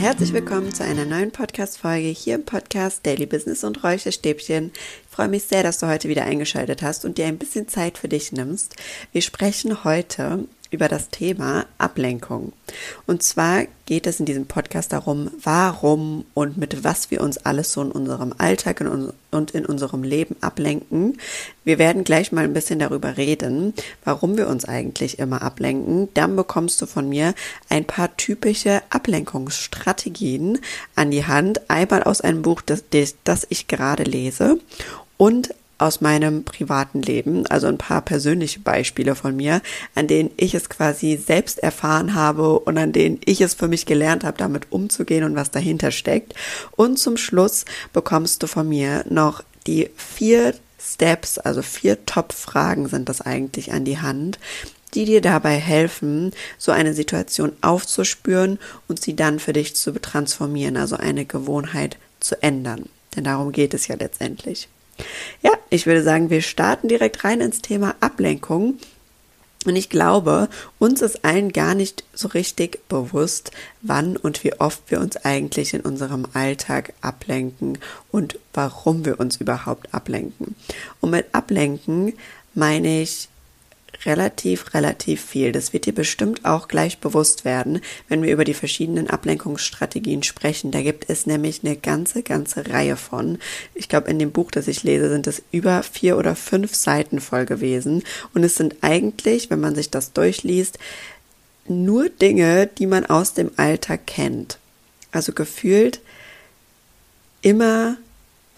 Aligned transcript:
herzlich 0.00 0.32
willkommen 0.32 0.72
zu 0.72 0.82
einer 0.82 1.04
neuen 1.04 1.30
Podcast-Folge 1.30 2.08
hier 2.08 2.36
im 2.36 2.46
Podcast 2.46 3.04
Daily 3.04 3.26
Business 3.26 3.64
und 3.64 3.84
Räucherstäbchen. 3.84 4.72
Ich 4.72 5.14
freue 5.14 5.28
mich 5.28 5.42
sehr, 5.42 5.62
dass 5.62 5.78
du 5.78 5.88
heute 5.88 6.08
wieder 6.08 6.24
eingeschaltet 6.24 6.80
hast 6.80 7.04
und 7.04 7.18
dir 7.18 7.26
ein 7.26 7.36
bisschen 7.36 7.68
Zeit 7.68 7.98
für 7.98 8.08
dich 8.08 8.32
nimmst. 8.32 8.76
Wir 9.12 9.20
sprechen 9.20 9.84
heute 9.84 10.46
über 10.70 10.88
das 10.88 11.08
Thema 11.08 11.66
Ablenkung. 11.78 12.52
Und 13.06 13.22
zwar 13.22 13.64
geht 13.86 14.06
es 14.06 14.20
in 14.20 14.26
diesem 14.26 14.46
Podcast 14.46 14.92
darum, 14.92 15.30
warum 15.42 16.24
und 16.32 16.56
mit 16.56 16.84
was 16.84 17.10
wir 17.10 17.20
uns 17.20 17.38
alles 17.38 17.72
so 17.72 17.82
in 17.82 17.90
unserem 17.90 18.32
Alltag 18.38 18.80
und 19.30 19.50
in 19.50 19.66
unserem 19.66 20.04
Leben 20.04 20.36
ablenken. 20.40 21.18
Wir 21.64 21.78
werden 21.78 22.04
gleich 22.04 22.30
mal 22.30 22.44
ein 22.44 22.52
bisschen 22.52 22.78
darüber 22.78 23.16
reden, 23.16 23.74
warum 24.04 24.36
wir 24.36 24.48
uns 24.48 24.64
eigentlich 24.64 25.18
immer 25.18 25.42
ablenken. 25.42 26.08
Dann 26.14 26.36
bekommst 26.36 26.80
du 26.80 26.86
von 26.86 27.08
mir 27.08 27.34
ein 27.68 27.84
paar 27.84 28.16
typische 28.16 28.82
Ablenkungsstrategien 28.90 30.60
an 30.94 31.10
die 31.10 31.26
Hand. 31.26 31.68
Einmal 31.68 32.04
aus 32.04 32.20
einem 32.20 32.42
Buch, 32.42 32.62
das, 32.62 32.84
das 33.24 33.46
ich 33.50 33.66
gerade 33.66 34.04
lese 34.04 34.60
und 35.16 35.50
aus 35.80 36.00
meinem 36.00 36.44
privaten 36.44 37.00
Leben, 37.00 37.46
also 37.46 37.66
ein 37.66 37.78
paar 37.78 38.02
persönliche 38.02 38.60
Beispiele 38.60 39.14
von 39.14 39.34
mir, 39.34 39.62
an 39.94 40.06
denen 40.06 40.30
ich 40.36 40.54
es 40.54 40.68
quasi 40.68 41.16
selbst 41.16 41.58
erfahren 41.58 42.14
habe 42.14 42.58
und 42.58 42.76
an 42.76 42.92
denen 42.92 43.20
ich 43.24 43.40
es 43.40 43.54
für 43.54 43.68
mich 43.68 43.86
gelernt 43.86 44.24
habe, 44.24 44.36
damit 44.36 44.70
umzugehen 44.70 45.24
und 45.24 45.36
was 45.36 45.50
dahinter 45.50 45.90
steckt. 45.90 46.34
Und 46.72 46.98
zum 46.98 47.16
Schluss 47.16 47.64
bekommst 47.92 48.42
du 48.42 48.46
von 48.46 48.68
mir 48.68 49.04
noch 49.08 49.42
die 49.66 49.90
vier 49.96 50.54
Steps, 50.78 51.38
also 51.38 51.62
vier 51.62 52.04
Top-Fragen 52.04 52.88
sind 52.88 53.08
das 53.08 53.20
eigentlich 53.20 53.72
an 53.72 53.84
die 53.84 54.00
Hand, 54.00 54.38
die 54.94 55.04
dir 55.04 55.20
dabei 55.20 55.56
helfen, 55.56 56.32
so 56.58 56.72
eine 56.72 56.94
Situation 56.94 57.52
aufzuspüren 57.60 58.58
und 58.88 59.00
sie 59.00 59.14
dann 59.16 59.38
für 59.38 59.52
dich 59.52 59.76
zu 59.76 59.92
transformieren, 59.92 60.76
also 60.76 60.96
eine 60.96 61.24
Gewohnheit 61.24 61.96
zu 62.18 62.42
ändern. 62.42 62.86
Denn 63.16 63.24
darum 63.24 63.52
geht 63.52 63.72
es 63.72 63.88
ja 63.88 63.96
letztendlich. 63.96 64.68
Ja, 65.42 65.52
ich 65.70 65.86
würde 65.86 66.02
sagen, 66.02 66.30
wir 66.30 66.42
starten 66.42 66.88
direkt 66.88 67.24
rein 67.24 67.40
ins 67.40 67.62
Thema 67.62 67.94
Ablenkung. 68.00 68.78
Und 69.66 69.76
ich 69.76 69.90
glaube, 69.90 70.48
uns 70.78 71.02
ist 71.02 71.22
allen 71.22 71.52
gar 71.52 71.74
nicht 71.74 72.04
so 72.14 72.28
richtig 72.28 72.80
bewusst, 72.88 73.50
wann 73.82 74.16
und 74.16 74.42
wie 74.42 74.58
oft 74.58 74.82
wir 74.88 75.00
uns 75.00 75.18
eigentlich 75.18 75.74
in 75.74 75.82
unserem 75.82 76.26
Alltag 76.32 76.94
ablenken 77.02 77.78
und 78.10 78.38
warum 78.54 79.04
wir 79.04 79.20
uns 79.20 79.36
überhaupt 79.36 79.92
ablenken. 79.92 80.54
Und 81.00 81.10
mit 81.10 81.26
ablenken 81.32 82.14
meine 82.54 83.02
ich 83.02 83.28
relativ, 84.04 84.74
relativ 84.74 85.24
viel. 85.24 85.52
Das 85.52 85.72
wird 85.72 85.86
dir 85.86 85.94
bestimmt 85.94 86.44
auch 86.44 86.68
gleich 86.68 86.98
bewusst 86.98 87.44
werden, 87.44 87.80
wenn 88.08 88.22
wir 88.22 88.32
über 88.32 88.44
die 88.44 88.54
verschiedenen 88.54 89.10
Ablenkungsstrategien 89.10 90.22
sprechen. 90.22 90.70
Da 90.70 90.82
gibt 90.82 91.08
es 91.08 91.26
nämlich 91.26 91.64
eine 91.64 91.76
ganze, 91.76 92.22
ganze 92.22 92.68
Reihe 92.70 92.96
von. 92.96 93.38
Ich 93.74 93.88
glaube, 93.88 94.10
in 94.10 94.18
dem 94.18 94.32
Buch, 94.32 94.50
das 94.50 94.68
ich 94.68 94.82
lese, 94.82 95.08
sind 95.08 95.26
es 95.26 95.42
über 95.50 95.82
vier 95.82 96.16
oder 96.18 96.34
fünf 96.34 96.74
Seiten 96.74 97.20
voll 97.20 97.46
gewesen. 97.46 98.02
Und 98.34 98.44
es 98.44 98.54
sind 98.54 98.76
eigentlich, 98.80 99.50
wenn 99.50 99.60
man 99.60 99.74
sich 99.74 99.90
das 99.90 100.12
durchliest, 100.12 100.78
nur 101.68 102.08
Dinge, 102.08 102.66
die 102.66 102.86
man 102.86 103.06
aus 103.06 103.34
dem 103.34 103.50
Alltag 103.56 104.06
kennt. 104.06 104.58
Also 105.12 105.32
gefühlt 105.32 106.00
immer 107.42 107.96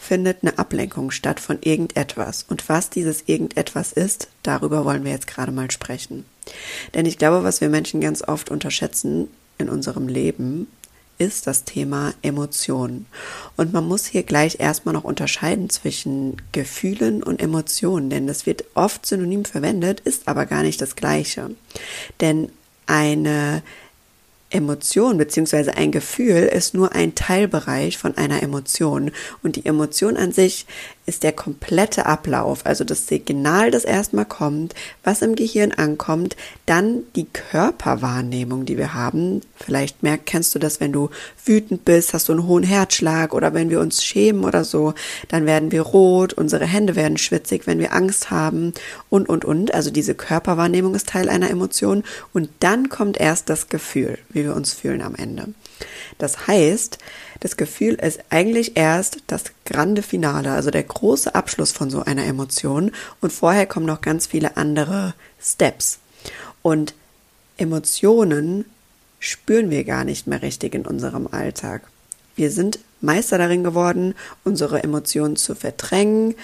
findet 0.03 0.39
eine 0.43 0.59
Ablenkung 0.59 1.11
statt 1.11 1.39
von 1.39 1.59
irgendetwas. 1.61 2.45
Und 2.49 2.69
was 2.69 2.91
dieses 2.91 3.25
irgendetwas 3.27 3.93
ist, 3.93 4.29
darüber 4.43 4.85
wollen 4.85 5.05
wir 5.05 5.13
jetzt 5.13 5.29
gerade 5.29 5.53
mal 5.53 5.71
sprechen. 5.71 6.25
Denn 6.95 7.07
ich 7.07 7.19
glaube, 7.19 7.45
was 7.45 7.61
wir 7.61 7.69
Menschen 7.69 8.01
ganz 8.01 8.23
oft 8.23 8.51
unterschätzen 8.51 9.29
in 9.59 9.69
unserem 9.69 10.09
Leben, 10.09 10.67
ist 11.19 11.47
das 11.47 11.65
Thema 11.65 12.15
Emotionen. 12.23 13.07
Und 13.57 13.73
man 13.73 13.87
muss 13.87 14.07
hier 14.07 14.25
gleich 14.25 14.59
erstmal 14.59 14.93
noch 14.93 15.05
unterscheiden 15.05 15.71
zwischen 15.71 16.37
Gefühlen 16.51 17.23
und 17.23 17.41
Emotionen, 17.41 18.11
denn 18.11 18.27
das 18.27 18.45
wird 18.45 18.65
oft 18.75 19.07
synonym 19.07 19.45
verwendet, 19.45 20.01
ist 20.01 20.27
aber 20.27 20.47
gar 20.47 20.63
nicht 20.63 20.81
das 20.81 20.97
gleiche. 20.97 21.51
Denn 22.21 22.51
eine 22.87 23.63
Emotion 24.53 25.19
beziehungsweise 25.19 25.77
ein 25.77 25.93
Gefühl 25.93 26.43
ist 26.43 26.75
nur 26.75 26.93
ein 26.93 27.15
Teilbereich 27.15 27.99
von 27.99 28.17
einer 28.17 28.43
Emotion. 28.43 29.11
Und 29.43 29.57
die 29.57 29.67
Emotion 29.67 30.17
an 30.17 30.33
sich 30.33 30.67
ist 31.05 31.25
der 31.25 31.33
komplette 31.33 32.07
Ablauf, 32.07 32.65
also 32.65 32.85
das 32.85 33.09
Signal, 33.09 33.71
das 33.71 33.85
erstmal 33.85 34.25
kommt, 34.25 34.75
was 35.03 35.23
im 35.23 35.35
Gehirn 35.35 35.73
ankommt, 35.73 36.37
dann 36.67 37.03
die 37.17 37.27
Körperwahrnehmung, 37.27 38.65
die 38.65 38.79
wir 38.79 38.95
haben. 38.95 39.41
Vielleicht 39.57 40.03
merkst, 40.03 40.27
kennst 40.27 40.55
du 40.55 40.59
das, 40.59 40.81
wenn 40.81 40.93
du 40.93 41.11
wütend 41.45 41.85
bist, 41.85 42.15
hast 42.15 42.29
du 42.29 42.33
einen 42.33 42.47
hohen 42.47 42.63
Herzschlag 42.63 43.35
oder 43.35 43.53
wenn 43.53 43.69
wir 43.69 43.81
uns 43.81 44.05
schämen 44.05 44.45
oder 44.45 44.65
so, 44.65 44.95
dann 45.29 45.45
werden 45.45 45.73
wir 45.73 45.83
rot, 45.83 46.35
unsere 46.35 46.67
Hände 46.67 46.95
werden 46.95 47.19
schwitzig, 47.19 47.67
wenn 47.67 47.81
wir 47.81 47.93
Angst 47.93 48.31
haben 48.31 48.73
und, 49.11 49.29
und, 49.29 49.45
und. 49.45 49.75
Also 49.75 49.91
diese 49.91 50.15
Körperwahrnehmung 50.15 50.95
ist 50.95 51.09
Teil 51.09 51.29
einer 51.29 51.51
Emotion 51.51 52.05
und 52.33 52.49
dann 52.61 52.89
kommt 52.89 53.19
erst 53.19 53.49
das 53.49 53.69
Gefühl, 53.69 54.19
wie 54.29 54.45
wir 54.45 54.55
uns 54.55 54.73
fühlen 54.73 55.03
am 55.03 55.17
Ende. 55.17 55.49
Das 56.19 56.47
heißt, 56.47 56.99
das 57.41 57.57
Gefühl 57.57 57.95
ist 57.95 58.21
eigentlich 58.31 58.77
erst 58.77 59.19
das 59.27 59.45
grande 59.65 60.03
Finale, 60.03 60.53
also 60.53 60.71
der 60.71 60.85
große 60.85 61.35
Abschluss 61.35 61.73
von 61.73 61.91
so 61.91 62.03
einer 62.03 62.25
Emotion 62.25 62.93
und 63.21 63.33
vorher 63.33 63.67
kommen 63.67 63.87
noch 63.87 64.01
ganz 64.01 64.27
viele 64.27 64.57
andere 64.57 65.15
Steps. 65.41 65.99
Und 66.63 66.95
Emotionen 67.57 68.65
spüren 69.19 69.71
wir 69.71 69.85
gar 69.85 70.05
nicht 70.05 70.27
mehr 70.27 70.43
richtig 70.43 70.75
in 70.75 70.87
unserem 70.87 71.29
Alltag. 71.29 71.83
Wir 72.35 72.51
sind 72.51 72.79
Meister 73.01 73.39
darin 73.39 73.65
geworden, 73.65 74.15
unsere 74.45 74.83
Emotionen 74.83 75.37
zu 75.37 75.55
verdrängen, 75.55 76.35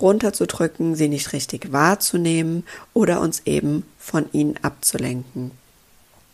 runterzudrücken, 0.00 0.94
sie 0.94 1.08
nicht 1.08 1.32
richtig 1.32 1.72
wahrzunehmen 1.72 2.64
oder 2.92 3.20
uns 3.20 3.42
eben 3.44 3.84
von 3.98 4.26
ihnen 4.32 4.56
abzulenken. 4.62 5.52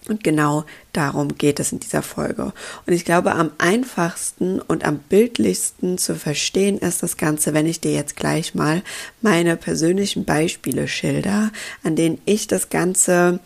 Und 0.08 0.24
genau 0.24 0.64
darum 0.92 1.36
geht 1.36 1.60
es 1.60 1.72
in 1.72 1.80
dieser 1.80 2.02
Folge. 2.02 2.52
Und 2.86 2.92
ich 2.92 3.04
glaube, 3.04 3.32
am 3.32 3.50
einfachsten 3.58 4.60
und 4.60 4.84
am 4.84 4.98
bildlichsten 4.98 5.98
zu 5.98 6.14
verstehen 6.14 6.78
ist 6.78 7.02
das 7.02 7.16
Ganze, 7.16 7.52
wenn 7.52 7.66
ich 7.66 7.80
dir 7.80 7.92
jetzt 7.92 8.16
gleich 8.16 8.54
mal 8.54 8.82
meine 9.20 9.56
persönlichen 9.56 10.24
Beispiele 10.24 10.88
schilder, 10.88 11.52
an 11.82 11.96
denen 11.96 12.20
ich 12.24 12.46
das 12.46 12.70
Ganze 12.70 13.40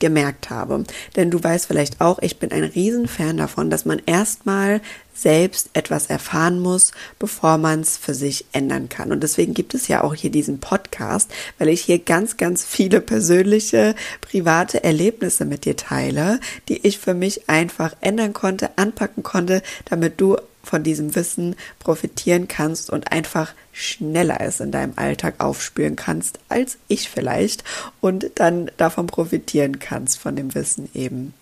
gemerkt 0.00 0.50
habe. 0.50 0.84
Denn 1.14 1.30
du 1.30 1.42
weißt 1.42 1.66
vielleicht 1.66 2.00
auch, 2.00 2.18
ich 2.20 2.38
bin 2.38 2.50
ein 2.50 2.64
Riesenfan 2.64 3.36
davon, 3.36 3.70
dass 3.70 3.84
man 3.84 4.02
erstmal 4.04 4.80
selbst 5.14 5.70
etwas 5.74 6.06
erfahren 6.06 6.60
muss, 6.60 6.92
bevor 7.18 7.58
man 7.58 7.80
es 7.80 7.96
für 7.96 8.14
sich 8.14 8.46
ändern 8.52 8.88
kann. 8.88 9.12
Und 9.12 9.22
deswegen 9.22 9.54
gibt 9.54 9.74
es 9.74 9.86
ja 9.88 10.02
auch 10.02 10.14
hier 10.14 10.30
diesen 10.30 10.60
Podcast, 10.60 11.30
weil 11.58 11.68
ich 11.68 11.82
hier 11.82 11.98
ganz, 11.98 12.36
ganz 12.36 12.64
viele 12.64 13.00
persönliche, 13.00 13.94
private 14.20 14.82
Erlebnisse 14.82 15.44
mit 15.44 15.64
dir 15.64 15.76
teile, 15.76 16.40
die 16.68 16.86
ich 16.86 16.98
für 16.98 17.14
mich 17.14 17.48
einfach 17.48 17.94
ändern 18.00 18.32
konnte, 18.32 18.78
anpacken 18.78 19.22
konnte, 19.22 19.62
damit 19.84 20.20
du 20.20 20.36
von 20.62 20.82
diesem 20.82 21.14
Wissen 21.14 21.56
profitieren 21.78 22.48
kannst 22.48 22.90
und 22.90 23.12
einfach 23.12 23.54
schneller 23.72 24.40
es 24.40 24.60
in 24.60 24.70
deinem 24.70 24.92
Alltag 24.96 25.34
aufspüren 25.38 25.96
kannst 25.96 26.38
als 26.48 26.78
ich 26.88 27.08
vielleicht 27.08 27.64
und 28.00 28.30
dann 28.36 28.70
davon 28.76 29.06
profitieren 29.06 29.78
kannst 29.78 30.18
von 30.18 30.36
dem 30.36 30.54
Wissen 30.54 30.88
eben. 30.94 31.34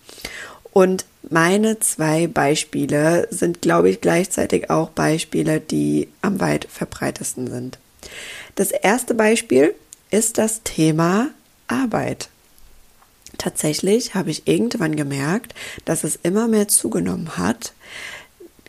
Und 0.72 1.06
meine 1.28 1.80
zwei 1.80 2.26
Beispiele 2.26 3.26
sind, 3.30 3.62
glaube 3.62 3.90
ich, 3.90 4.00
gleichzeitig 4.00 4.70
auch 4.70 4.90
Beispiele, 4.90 5.60
die 5.60 6.08
am 6.22 6.40
weit 6.40 6.68
verbreitesten 6.70 7.48
sind. 7.48 7.78
Das 8.54 8.70
erste 8.70 9.14
Beispiel 9.14 9.74
ist 10.10 10.38
das 10.38 10.62
Thema 10.62 11.28
Arbeit. 11.66 12.28
Tatsächlich 13.36 14.14
habe 14.14 14.30
ich 14.30 14.48
irgendwann 14.48 14.96
gemerkt, 14.96 15.54
dass 15.84 16.02
es 16.02 16.18
immer 16.22 16.48
mehr 16.48 16.68
zugenommen 16.68 17.36
hat, 17.36 17.72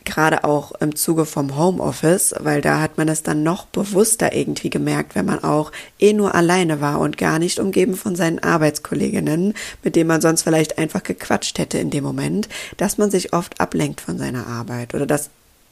gerade 0.10 0.44
auch 0.44 0.72
im 0.82 0.96
Zuge 0.96 1.26
vom 1.26 1.56
Homeoffice, 1.58 2.34
weil 2.40 2.62
da 2.62 2.82
hat 2.82 2.98
man 2.98 3.08
es 3.08 3.24
dann 3.24 3.44
noch 3.44 3.66
bewusster 3.66 4.34
irgendwie 4.34 4.70
gemerkt, 4.70 5.16
wenn 5.16 5.26
man 5.26 5.44
auch 5.44 5.72
eh 6.00 6.14
nur 6.14 6.34
alleine 6.36 6.82
war 6.82 7.00
und 7.00 7.18
gar 7.18 7.40
nicht 7.40 7.60
umgeben 7.60 7.96
von 7.96 8.16
seinen 8.16 8.40
Arbeitskolleginnen, 8.40 9.54
mit 9.84 9.96
denen 9.96 10.08
man 10.08 10.22
sonst 10.22 10.44
vielleicht 10.44 10.78
einfach 10.78 11.04
gequatscht 11.04 11.60
hätte 11.60 11.78
in 11.78 11.92
dem 11.92 12.04
Moment, 12.04 12.50
dass 12.78 12.98
man 12.98 13.12
sich 13.12 13.34
oft 13.34 13.62
ablenkt 13.62 14.02
von 14.02 14.18
seiner 14.18 14.48
Arbeit 14.48 14.94
oder 14.96 15.06
dass 15.06 15.30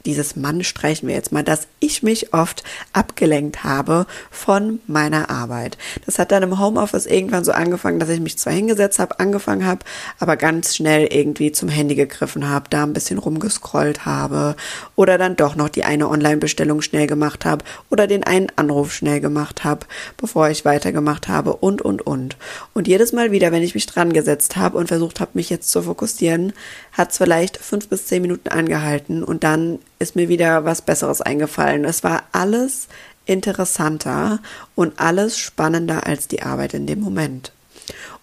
dieses 0.07 0.37
Mann 0.37 0.63
streichen 0.63 1.07
wir 1.07 1.15
jetzt 1.15 1.33
mal, 1.33 1.43
dass 1.43 1.67
ich 1.79 2.01
mich 2.01 2.33
oft 2.33 2.63
abgelenkt 2.93 3.65
habe 3.65 4.07
von 4.31 4.79
meiner 4.87 5.29
Arbeit. 5.29 5.77
Das 6.05 6.17
hat 6.17 6.31
dann 6.31 6.43
im 6.43 6.59
Homeoffice 6.59 7.05
irgendwann 7.05 7.43
so 7.43 7.51
angefangen, 7.51 7.99
dass 7.99 8.07
ich 8.07 8.21
mich 8.21 8.37
zwar 8.37 8.53
hingesetzt 8.53 8.99
habe, 8.99 9.19
angefangen 9.19 9.65
habe, 9.65 9.81
aber 10.17 10.37
ganz 10.37 10.77
schnell 10.77 11.07
irgendwie 11.11 11.51
zum 11.51 11.67
Handy 11.67 11.95
gegriffen 11.95 12.47
habe, 12.47 12.69
da 12.69 12.83
ein 12.83 12.93
bisschen 12.93 13.19
rumgescrollt 13.19 14.05
habe 14.05 14.55
oder 14.95 15.17
dann 15.17 15.35
doch 15.35 15.57
noch 15.57 15.67
die 15.67 15.83
eine 15.83 16.09
Online-Bestellung 16.09 16.81
schnell 16.81 17.05
gemacht 17.05 17.43
habe 17.43 17.65
oder 17.89 18.07
den 18.07 18.23
einen 18.23 18.47
Anruf 18.55 18.93
schnell 18.93 19.19
gemacht 19.19 19.65
habe, 19.65 19.85
bevor 20.15 20.49
ich 20.49 20.63
weitergemacht 20.63 21.27
habe 21.27 21.53
und, 21.57 21.81
und, 21.81 22.07
und. 22.07 22.37
Und 22.73 22.87
jedes 22.87 23.11
Mal 23.11 23.31
wieder, 23.31 23.51
wenn 23.51 23.63
ich 23.63 23.75
mich 23.75 23.87
dran 23.87 24.13
gesetzt 24.13 24.55
habe 24.55 24.77
und 24.77 24.87
versucht 24.87 25.19
habe, 25.19 25.31
mich 25.33 25.49
jetzt 25.49 25.69
zu 25.69 25.81
fokussieren, 25.81 26.53
hat 26.93 27.11
es 27.11 27.17
vielleicht 27.17 27.57
fünf 27.57 27.89
bis 27.89 28.05
zehn 28.05 28.21
Minuten 28.21 28.47
angehalten 28.47 29.21
und 29.23 29.43
dann 29.43 29.79
ist 29.99 30.15
mir 30.15 30.29
wieder 30.29 30.65
was 30.65 30.81
Besseres 30.81 31.21
eingefallen. 31.21 31.85
Es 31.85 32.03
war 32.03 32.23
alles 32.31 32.87
interessanter 33.25 34.39
und 34.75 34.99
alles 34.99 35.37
spannender 35.37 36.07
als 36.07 36.27
die 36.27 36.41
Arbeit 36.41 36.73
in 36.73 36.87
dem 36.87 36.99
Moment. 36.99 37.51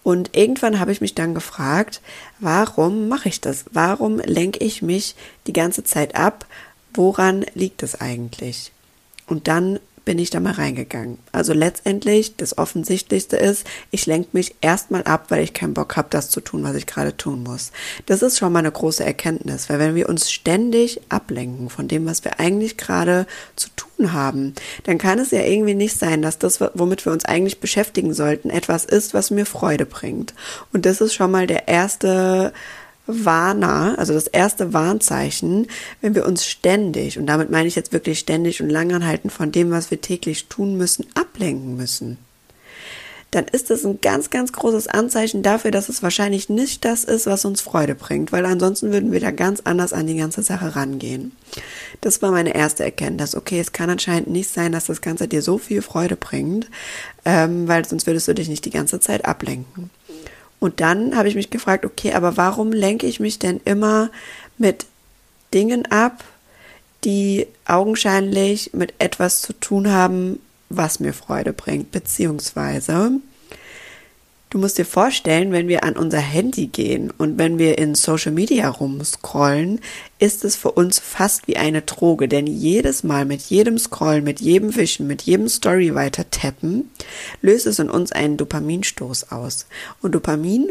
Und 0.03 0.35
irgendwann 0.35 0.79
habe 0.79 0.91
ich 0.91 1.01
mich 1.01 1.15
dann 1.15 1.33
gefragt, 1.33 2.01
warum 2.39 3.07
mache 3.07 3.29
ich 3.29 3.41
das? 3.41 3.65
Warum 3.71 4.19
lenke 4.19 4.63
ich 4.63 4.81
mich 4.81 5.15
die 5.47 5.53
ganze 5.53 5.83
Zeit 5.83 6.15
ab? 6.15 6.45
Woran 6.93 7.45
liegt 7.55 7.81
es 7.81 7.99
eigentlich? 7.99 8.71
Und 9.25 9.47
dann 9.47 9.79
bin 10.05 10.19
ich 10.19 10.29
da 10.29 10.39
mal 10.39 10.53
reingegangen. 10.53 11.17
Also 11.31 11.53
letztendlich, 11.53 12.37
das 12.37 12.57
Offensichtlichste 12.57 13.37
ist, 13.37 13.65
ich 13.91 14.05
lenke 14.05 14.29
mich 14.33 14.55
erstmal 14.61 15.03
ab, 15.03 15.25
weil 15.29 15.43
ich 15.43 15.53
keinen 15.53 15.73
Bock 15.73 15.97
habe, 15.97 16.07
das 16.11 16.29
zu 16.29 16.41
tun, 16.41 16.63
was 16.63 16.75
ich 16.75 16.85
gerade 16.85 17.17
tun 17.17 17.43
muss. 17.43 17.71
Das 18.05 18.21
ist 18.21 18.37
schon 18.37 18.53
mal 18.53 18.59
eine 18.59 18.71
große 18.71 19.03
Erkenntnis, 19.03 19.67
weil 19.67 19.79
wenn 19.79 19.95
wir 19.95 20.07
uns 20.07 20.31
ständig 20.31 21.01
ablenken 21.09 21.69
von 21.69 21.87
dem, 21.87 22.05
was 22.05 22.23
wir 22.23 22.39
eigentlich 22.39 22.77
gerade 22.77 23.25
zu 23.55 23.69
tun 23.75 24.13
haben, 24.13 24.53
dann 24.83 24.99
kann 24.99 25.19
es 25.19 25.31
ja 25.31 25.41
irgendwie 25.41 25.73
nicht 25.73 25.97
sein, 25.97 26.21
dass 26.21 26.37
das, 26.37 26.61
womit 26.75 27.05
wir 27.05 27.11
uns 27.11 27.25
eigentlich 27.25 27.59
beschäftigen 27.59 28.13
sollten, 28.13 28.51
etwas 28.51 28.85
ist, 28.85 29.13
was 29.13 29.31
mir 29.31 29.45
Freude 29.45 29.87
bringt. 29.87 30.35
Und 30.71 30.85
das 30.85 31.01
ist 31.01 31.15
schon 31.15 31.31
mal 31.31 31.47
der 31.47 31.67
erste 31.67 32.53
Warner, 33.07 33.95
also 33.97 34.13
das 34.13 34.27
erste 34.27 34.73
Warnzeichen, 34.73 35.67
wenn 36.01 36.15
wir 36.15 36.25
uns 36.25 36.45
ständig, 36.45 37.17
und 37.17 37.27
damit 37.27 37.51
meine 37.51 37.67
ich 37.67 37.75
jetzt 37.75 37.93
wirklich 37.93 38.19
ständig 38.19 38.61
und 38.61 38.69
langanhalten 38.69 39.29
von 39.29 39.51
dem, 39.51 39.71
was 39.71 39.91
wir 39.91 40.01
täglich 40.01 40.47
tun 40.47 40.77
müssen, 40.77 41.05
ablenken 41.15 41.77
müssen, 41.77 42.17
dann 43.35 43.45
ist 43.45 43.69
das 43.69 43.85
ein 43.85 43.99
ganz, 43.99 44.29
ganz 44.29 44.53
großes 44.53 44.87
Anzeichen 44.87 45.43
dafür, 45.43 45.69
dass 45.69 45.89
es 45.89 46.01
wahrscheinlich 46.01 46.47
nicht 46.47 46.85
das 46.85 47.03
ist, 47.03 47.25
was 47.25 47.43
uns 47.43 47.59
Freude 47.59 47.93
bringt, 47.93 48.31
weil 48.31 48.45
ansonsten 48.45 48.93
würden 48.93 49.11
wir 49.11 49.19
da 49.19 49.31
ganz 49.31 49.59
anders 49.65 49.91
an 49.91 50.07
die 50.07 50.15
ganze 50.15 50.41
Sache 50.41 50.75
rangehen. 50.75 51.33
Das 51.99 52.21
war 52.21 52.31
meine 52.31 52.55
erste 52.55 52.85
Erkenntnis. 52.85 53.35
Okay, 53.35 53.59
es 53.59 53.73
kann 53.73 53.89
anscheinend 53.89 54.29
nicht 54.29 54.49
sein, 54.49 54.71
dass 54.71 54.85
das 54.85 55.01
Ganze 55.01 55.27
dir 55.27 55.41
so 55.41 55.57
viel 55.57 55.81
Freude 55.81 56.15
bringt, 56.15 56.69
ähm, 57.25 57.67
weil 57.67 57.85
sonst 57.85 58.07
würdest 58.07 58.27
du 58.29 58.33
dich 58.33 58.47
nicht 58.47 58.63
die 58.63 58.69
ganze 58.69 59.01
Zeit 59.01 59.25
ablenken. 59.25 59.89
Und 60.59 60.81
dann 60.81 61.15
habe 61.15 61.27
ich 61.27 61.35
mich 61.35 61.49
gefragt, 61.49 61.85
okay, 61.85 62.13
aber 62.13 62.37
warum 62.37 62.71
lenke 62.71 63.07
ich 63.07 63.19
mich 63.19 63.39
denn 63.39 63.61
immer 63.65 64.09
mit 64.57 64.85
Dingen 65.53 65.85
ab, 65.91 66.23
die 67.03 67.47
augenscheinlich 67.65 68.71
mit 68.73 68.93
etwas 68.99 69.41
zu 69.41 69.53
tun 69.53 69.91
haben, 69.91 70.39
was 70.69 70.99
mir 70.99 71.13
Freude 71.13 71.53
bringt, 71.53 71.91
beziehungsweise 71.91 73.11
Du 74.55 74.61
musst 74.61 74.77
dir 74.77 74.85
vorstellen, 74.85 75.51
wenn 75.51 75.67
wir 75.67 75.83
an 75.83 75.97
unser 75.97 76.19
Handy 76.19 76.67
gehen 76.67 77.11
und 77.17 77.37
wenn 77.37 77.59
wir 77.59 77.77
in 77.77 77.93
Social 77.93 78.31
Media 78.31 78.69
rumscrollen, 78.69 79.81
ist 80.17 80.45
es 80.45 80.55
für 80.55 80.71
uns 80.71 80.97
fast 80.97 81.49
wie 81.49 81.57
eine 81.57 81.81
Droge, 81.81 82.29
denn 82.29 82.47
jedes 82.47 83.03
Mal 83.03 83.25
mit 83.25 83.41
jedem 83.41 83.77
Scrollen, 83.77 84.23
mit 84.23 84.39
jedem 84.39 84.73
Wischen, 84.77 85.07
mit 85.07 85.23
jedem 85.23 85.49
Story 85.49 85.93
weiter 85.93 86.29
tappen, 86.31 86.89
löst 87.41 87.67
es 87.67 87.79
in 87.79 87.89
uns 87.89 88.13
einen 88.13 88.37
Dopaminstoß 88.37 89.29
aus. 89.29 89.67
Und 90.01 90.15
Dopamin 90.15 90.69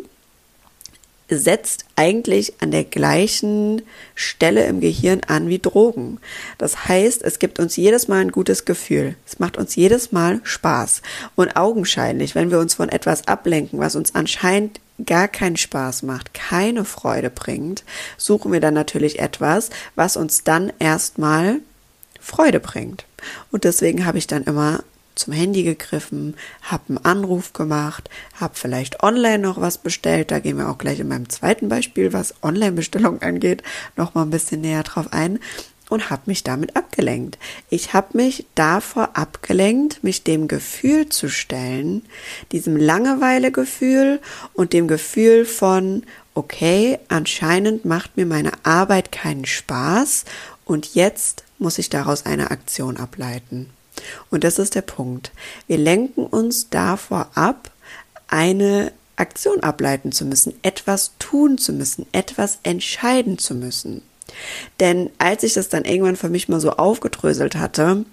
setzt 1.29 1.87
eigentlich 1.97 2.55
an 2.61 2.71
der 2.71 2.85
gleichen 2.85 3.83
Stelle 4.15 4.67
im 4.67 4.81
Gehirn 4.81 5.23
an 5.27 5.49
wie 5.49 5.59
Drogen. 5.59 6.19
Das 6.59 6.87
heißt, 6.87 7.23
es 7.23 7.39
gibt 7.39 7.59
uns 7.59 7.77
jedes 7.77 8.09
Mal 8.09 8.21
ein 8.21 8.33
gutes 8.33 8.65
Gefühl. 8.65 9.17
Es 9.27 9.39
macht 9.39 9.57
uns 9.57 9.75
jedes 9.75 10.13
Mal 10.13 10.41
Spaß. 10.45 11.03
Und 11.35 11.57
augenscheinlich, 11.57 12.35
wenn 12.35 12.51
wir 12.51 12.59
uns 12.59 12.75
von 12.75 12.89
etwas 12.89 13.27
ablenken, 13.27 13.79
was 13.79 13.97
uns 13.97 14.15
anscheinend 14.15 14.81
gar 15.05 15.29
keinen 15.29 15.57
Spaß 15.57 16.03
macht, 16.03 16.35
keine 16.35 16.85
Freude 16.85 17.31
bringt, 17.31 17.85
suchen 18.17 18.53
wir 18.53 18.61
dann 18.61 18.75
natürlich 18.75 19.19
etwas, 19.19 19.71
was 19.97 20.17
uns 20.17 20.45
dann 20.45 20.73
erstmal 20.79 21.61
Freude 22.21 22.61
bringt. 22.61 23.05
Und 23.51 23.65
deswegen 23.65 24.07
habe 24.07 24.19
ich 24.19 24.27
dann 24.27 24.45
immer 24.45 24.85
zum 25.15 25.33
Handy 25.33 25.63
gegriffen, 25.63 26.37
habe 26.63 26.85
einen 26.89 27.05
Anruf 27.05 27.53
gemacht, 27.53 28.11
habe 28.35 28.55
vielleicht 28.55 29.03
online 29.03 29.39
noch 29.39 29.61
was 29.61 29.79
bestellt. 29.79 30.31
Da 30.31 30.39
gehen 30.39 30.59
wir 30.59 30.69
auch 30.69 30.79
gleich 30.79 31.01
in 31.01 31.09
meinem 31.09 31.29
zweiten 31.29 31.69
Beispiel, 31.69 32.13
was 32.13 32.35
Online-Bestellung 32.43 33.23
angeht, 33.23 33.63
noch 33.97 34.15
mal 34.15 34.23
ein 34.23 34.31
bisschen 34.31 34.61
näher 34.61 34.83
drauf 34.83 35.13
ein 35.13 35.39
und 35.89 36.11
habe 36.11 36.23
mich 36.27 36.45
damit 36.45 36.77
abgelenkt. 36.77 37.39
Ich 37.71 37.93
habe 37.93 38.17
mich 38.17 38.47
davor 38.55 39.11
abgelenkt, 39.15 40.03
mich 40.03 40.25
dem 40.25 40.49
Gefühl 40.49 41.09
zu 41.09 41.29
stellen, 41.29 42.03
diesem 42.53 42.77
Langeweilegefühl 42.77 44.21
und 44.55 44.73
dem 44.73 44.89
Gefühl 44.89 45.45
von, 45.45 46.05
okay, 46.35 46.99
anscheinend 47.09 47.85
macht 47.85 48.17
mir 48.17 48.27
meine 48.27 48.53
Arbeit 48.65 49.13
keinen 49.13 49.45
Spaß 49.45 50.25
und 50.65 50.95
jetzt 50.95 51.45
muss 51.59 51.79
ich 51.79 51.91
daraus 51.91 52.27
eine 52.27 52.51
Aktion 52.51 52.97
ableiten. 52.97 53.71
Und 54.31 54.45
das 54.45 54.59
ist 54.59 54.75
der 54.75 54.83
Punkt. 54.83 55.33
Wir 55.67 55.79
lenken 55.79 56.27
uns 56.27 56.71
davor 56.71 57.31
ab, 57.35 57.71
eine 58.29 58.93
Aktion 59.17 59.61
ableiten 59.61 60.13
zu 60.13 60.25
müssen, 60.25 60.55
etwas 60.63 61.13
tun 61.19 61.59
zu 61.59 61.73
müssen, 61.73 62.07
etwas 62.13 62.59
entscheiden 62.63 63.39
zu 63.39 63.55
müssen. 63.55 64.03
Denn 64.81 65.11
als 65.19 65.43
ich 65.43 65.53
das 65.53 65.69
dann 65.69 65.85
irgendwann 65.85 66.17
für 66.17 66.29
mich 66.29 66.49
mal 66.49 66.61
so 66.61 66.73
aufgedröselt 66.73 67.57
hatte, 67.57 68.05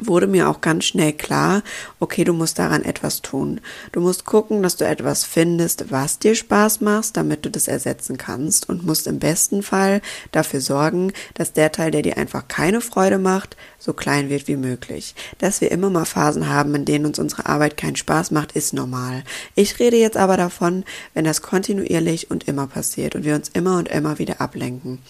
wurde 0.00 0.26
mir 0.26 0.48
auch 0.48 0.60
ganz 0.62 0.86
schnell 0.86 1.12
klar, 1.12 1.62
okay, 2.00 2.24
du 2.24 2.32
musst 2.32 2.58
daran 2.58 2.82
etwas 2.82 3.20
tun. 3.20 3.60
Du 3.92 4.00
musst 4.00 4.24
gucken, 4.24 4.62
dass 4.62 4.76
du 4.76 4.86
etwas 4.86 5.24
findest, 5.24 5.90
was 5.90 6.18
dir 6.18 6.34
Spaß 6.34 6.80
macht, 6.80 7.16
damit 7.16 7.44
du 7.44 7.50
das 7.50 7.68
ersetzen 7.68 8.16
kannst 8.16 8.68
und 8.68 8.86
musst 8.86 9.06
im 9.06 9.18
besten 9.18 9.62
Fall 9.62 10.00
dafür 10.32 10.60
sorgen, 10.60 11.12
dass 11.34 11.52
der 11.52 11.72
Teil, 11.72 11.90
der 11.90 12.02
dir 12.02 12.16
einfach 12.16 12.48
keine 12.48 12.80
Freude 12.80 13.18
macht, 13.18 13.56
so 13.78 13.92
klein 13.92 14.30
wird 14.30 14.48
wie 14.48 14.56
möglich. 14.56 15.14
Dass 15.38 15.60
wir 15.60 15.70
immer 15.70 15.90
mal 15.90 16.04
Phasen 16.04 16.48
haben, 16.48 16.74
in 16.74 16.84
denen 16.84 17.06
uns 17.06 17.18
unsere 17.18 17.46
Arbeit 17.46 17.76
keinen 17.76 17.96
Spaß 17.96 18.30
macht, 18.30 18.52
ist 18.52 18.72
normal. 18.72 19.24
Ich 19.54 19.78
rede 19.78 19.96
jetzt 19.96 20.16
aber 20.16 20.36
davon, 20.36 20.84
wenn 21.14 21.24
das 21.24 21.42
kontinuierlich 21.42 22.30
und 22.30 22.48
immer 22.48 22.66
passiert 22.66 23.14
und 23.14 23.24
wir 23.24 23.34
uns 23.34 23.50
immer 23.50 23.76
und 23.76 23.88
immer 23.88 24.18
wieder 24.18 24.40
ablenken. 24.40 25.00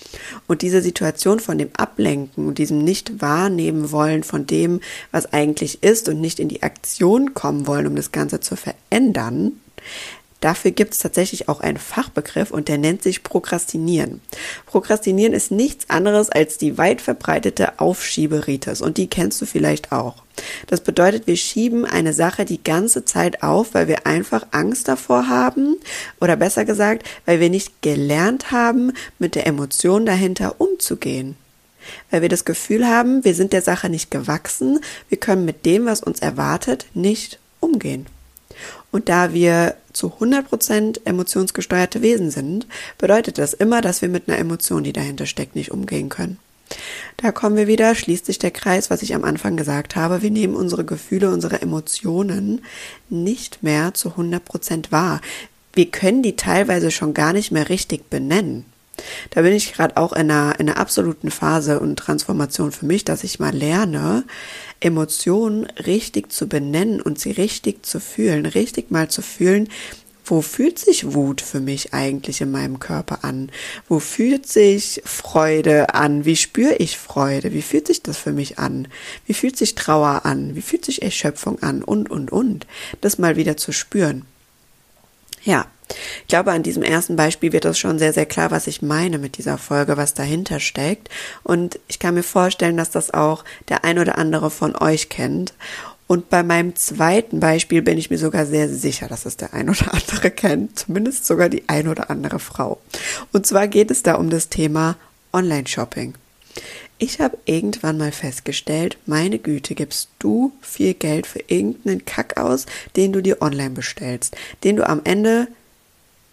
Und 0.48 0.62
diese 0.62 0.82
Situation 0.82 1.38
von 1.38 1.58
dem 1.58 1.70
Ablenken 1.76 2.48
und 2.48 2.58
diesem 2.58 2.78
nicht 2.78 3.20
wahrnehmen 3.20 3.92
wollen 3.92 4.24
von 4.24 4.46
dem, 4.46 4.71
was 5.10 5.32
eigentlich 5.32 5.82
ist 5.82 6.08
und 6.08 6.20
nicht 6.20 6.38
in 6.38 6.48
die 6.48 6.62
Aktion 6.62 7.34
kommen 7.34 7.66
wollen, 7.66 7.86
um 7.86 7.96
das 7.96 8.12
Ganze 8.12 8.40
zu 8.40 8.56
verändern, 8.56 9.60
Dafür 10.42 10.72
gibt 10.72 10.92
es 10.92 10.98
tatsächlich 10.98 11.48
auch 11.48 11.60
einen 11.60 11.78
Fachbegriff 11.78 12.50
und 12.50 12.66
der 12.66 12.76
nennt 12.76 13.00
sich 13.00 13.22
Prokrastinieren. 13.22 14.20
Prokrastinieren 14.66 15.32
ist 15.34 15.52
nichts 15.52 15.88
anderes 15.88 16.30
als 16.30 16.58
die 16.58 16.78
weit 16.78 17.00
verbreitete 17.00 17.78
Aufschieberitis 17.78 18.82
und 18.82 18.96
die 18.96 19.06
kennst 19.06 19.40
du 19.40 19.46
vielleicht 19.46 19.92
auch. 19.92 20.16
Das 20.66 20.80
bedeutet, 20.80 21.28
wir 21.28 21.36
schieben 21.36 21.84
eine 21.84 22.12
Sache 22.12 22.44
die 22.44 22.62
ganze 22.62 23.04
Zeit 23.04 23.44
auf, 23.44 23.74
weil 23.74 23.86
wir 23.86 24.04
einfach 24.04 24.44
Angst 24.50 24.88
davor 24.88 25.28
haben 25.28 25.76
oder 26.20 26.34
besser 26.34 26.64
gesagt, 26.64 27.06
weil 27.24 27.38
wir 27.38 27.48
nicht 27.48 27.80
gelernt 27.80 28.50
haben, 28.50 28.92
mit 29.20 29.36
der 29.36 29.46
Emotion 29.46 30.04
dahinter 30.06 30.60
umzugehen 30.60 31.36
weil 32.10 32.22
wir 32.22 32.28
das 32.28 32.44
Gefühl 32.44 32.86
haben, 32.86 33.24
wir 33.24 33.34
sind 33.34 33.52
der 33.52 33.62
Sache 33.62 33.88
nicht 33.88 34.10
gewachsen, 34.10 34.80
wir 35.08 35.18
können 35.18 35.44
mit 35.44 35.66
dem, 35.66 35.86
was 35.86 36.02
uns 36.02 36.20
erwartet, 36.20 36.86
nicht 36.94 37.38
umgehen. 37.60 38.06
Und 38.90 39.08
da 39.08 39.32
wir 39.32 39.76
zu 39.92 40.12
100% 40.20 41.00
emotionsgesteuerte 41.04 42.02
Wesen 42.02 42.30
sind, 42.30 42.66
bedeutet 42.98 43.38
das 43.38 43.54
immer, 43.54 43.80
dass 43.80 44.02
wir 44.02 44.08
mit 44.08 44.28
einer 44.28 44.38
Emotion, 44.38 44.84
die 44.84 44.92
dahinter 44.92 45.26
steckt, 45.26 45.54
nicht 45.54 45.70
umgehen 45.70 46.08
können. 46.08 46.38
Da 47.18 47.32
kommen 47.32 47.56
wir 47.56 47.66
wieder, 47.66 47.94
schließt 47.94 48.26
sich 48.26 48.38
der 48.38 48.50
Kreis, 48.50 48.90
was 48.90 49.02
ich 49.02 49.14
am 49.14 49.24
Anfang 49.24 49.56
gesagt 49.56 49.96
habe. 49.96 50.22
Wir 50.22 50.30
nehmen 50.30 50.56
unsere 50.56 50.84
Gefühle, 50.84 51.30
unsere 51.30 51.60
Emotionen 51.60 52.64
nicht 53.10 53.62
mehr 53.62 53.94
zu 53.94 54.10
100% 54.10 54.90
wahr. 54.90 55.20
Wir 55.74 55.86
können 55.90 56.22
die 56.22 56.36
teilweise 56.36 56.90
schon 56.90 57.14
gar 57.14 57.32
nicht 57.32 57.52
mehr 57.52 57.68
richtig 57.68 58.08
benennen. 58.10 58.64
Da 59.30 59.42
bin 59.42 59.52
ich 59.52 59.72
gerade 59.72 59.96
auch 59.96 60.12
in 60.12 60.30
einer, 60.30 60.58
in 60.58 60.68
einer 60.68 60.78
absoluten 60.78 61.30
Phase 61.30 61.80
und 61.80 61.96
Transformation 61.96 62.72
für 62.72 62.86
mich, 62.86 63.04
dass 63.04 63.24
ich 63.24 63.40
mal 63.40 63.54
lerne, 63.54 64.24
Emotionen 64.80 65.66
richtig 65.86 66.32
zu 66.32 66.48
benennen 66.48 67.00
und 67.00 67.18
sie 67.18 67.30
richtig 67.30 67.86
zu 67.86 68.00
fühlen, 68.00 68.46
richtig 68.46 68.90
mal 68.90 69.08
zu 69.08 69.22
fühlen, 69.22 69.68
wo 70.24 70.40
fühlt 70.40 70.78
sich 70.78 71.14
Wut 71.14 71.40
für 71.40 71.60
mich 71.60 71.92
eigentlich 71.92 72.40
in 72.40 72.50
meinem 72.52 72.78
Körper 72.78 73.24
an? 73.24 73.50
Wo 73.88 73.98
fühlt 73.98 74.46
sich 74.46 75.02
Freude 75.04 75.94
an? 75.94 76.24
Wie 76.24 76.36
spüre 76.36 76.76
ich 76.76 76.96
Freude? 76.96 77.52
Wie 77.52 77.62
fühlt 77.62 77.88
sich 77.88 78.02
das 78.02 78.18
für 78.18 78.32
mich 78.32 78.58
an? 78.58 78.86
Wie 79.26 79.34
fühlt 79.34 79.56
sich 79.56 79.74
Trauer 79.74 80.24
an? 80.24 80.54
Wie 80.54 80.62
fühlt 80.62 80.84
sich 80.84 81.02
Erschöpfung 81.02 81.60
an? 81.62 81.82
Und, 81.82 82.08
und, 82.08 82.30
und. 82.30 82.66
Das 83.00 83.18
mal 83.18 83.36
wieder 83.36 83.56
zu 83.56 83.72
spüren. 83.72 84.24
Ja, 85.44 85.66
ich 86.22 86.28
glaube, 86.28 86.52
an 86.52 86.62
diesem 86.62 86.82
ersten 86.82 87.16
Beispiel 87.16 87.52
wird 87.52 87.64
das 87.64 87.78
schon 87.78 87.98
sehr, 87.98 88.12
sehr 88.12 88.26
klar, 88.26 88.50
was 88.50 88.66
ich 88.66 88.82
meine 88.82 89.18
mit 89.18 89.38
dieser 89.38 89.58
Folge, 89.58 89.96
was 89.96 90.14
dahinter 90.14 90.60
steckt. 90.60 91.08
Und 91.42 91.78
ich 91.88 91.98
kann 91.98 92.14
mir 92.14 92.22
vorstellen, 92.22 92.76
dass 92.76 92.90
das 92.90 93.12
auch 93.12 93.44
der 93.68 93.84
ein 93.84 93.98
oder 93.98 94.18
andere 94.18 94.50
von 94.50 94.76
euch 94.76 95.08
kennt. 95.08 95.54
Und 96.06 96.28
bei 96.28 96.42
meinem 96.42 96.76
zweiten 96.76 97.40
Beispiel 97.40 97.80
bin 97.80 97.96
ich 97.96 98.10
mir 98.10 98.18
sogar 98.18 98.44
sehr 98.44 98.68
sicher, 98.68 99.08
dass 99.08 99.24
es 99.24 99.36
der 99.36 99.54
ein 99.54 99.70
oder 99.70 99.94
andere 99.94 100.30
kennt, 100.30 100.78
zumindest 100.78 101.24
sogar 101.26 101.48
die 101.48 101.68
ein 101.68 101.88
oder 101.88 102.10
andere 102.10 102.38
Frau. 102.38 102.80
Und 103.32 103.46
zwar 103.46 103.66
geht 103.68 103.90
es 103.90 104.02
da 104.02 104.14
um 104.16 104.28
das 104.28 104.48
Thema 104.48 104.96
Online-Shopping. 105.32 106.14
Ich 106.98 107.18
habe 107.18 107.38
irgendwann 107.46 107.98
mal 107.98 108.12
festgestellt, 108.12 108.96
meine 109.06 109.38
Güte, 109.38 109.74
gibst 109.74 110.10
du 110.18 110.52
viel 110.60 110.94
Geld 110.94 111.26
für 111.26 111.40
irgendeinen 111.48 112.04
Kack 112.04 112.36
aus, 112.36 112.66
den 112.94 113.12
du 113.12 113.22
dir 113.22 113.42
online 113.42 113.70
bestellst, 113.70 114.36
den 114.62 114.76
du 114.76 114.86
am 114.86 115.00
Ende 115.02 115.48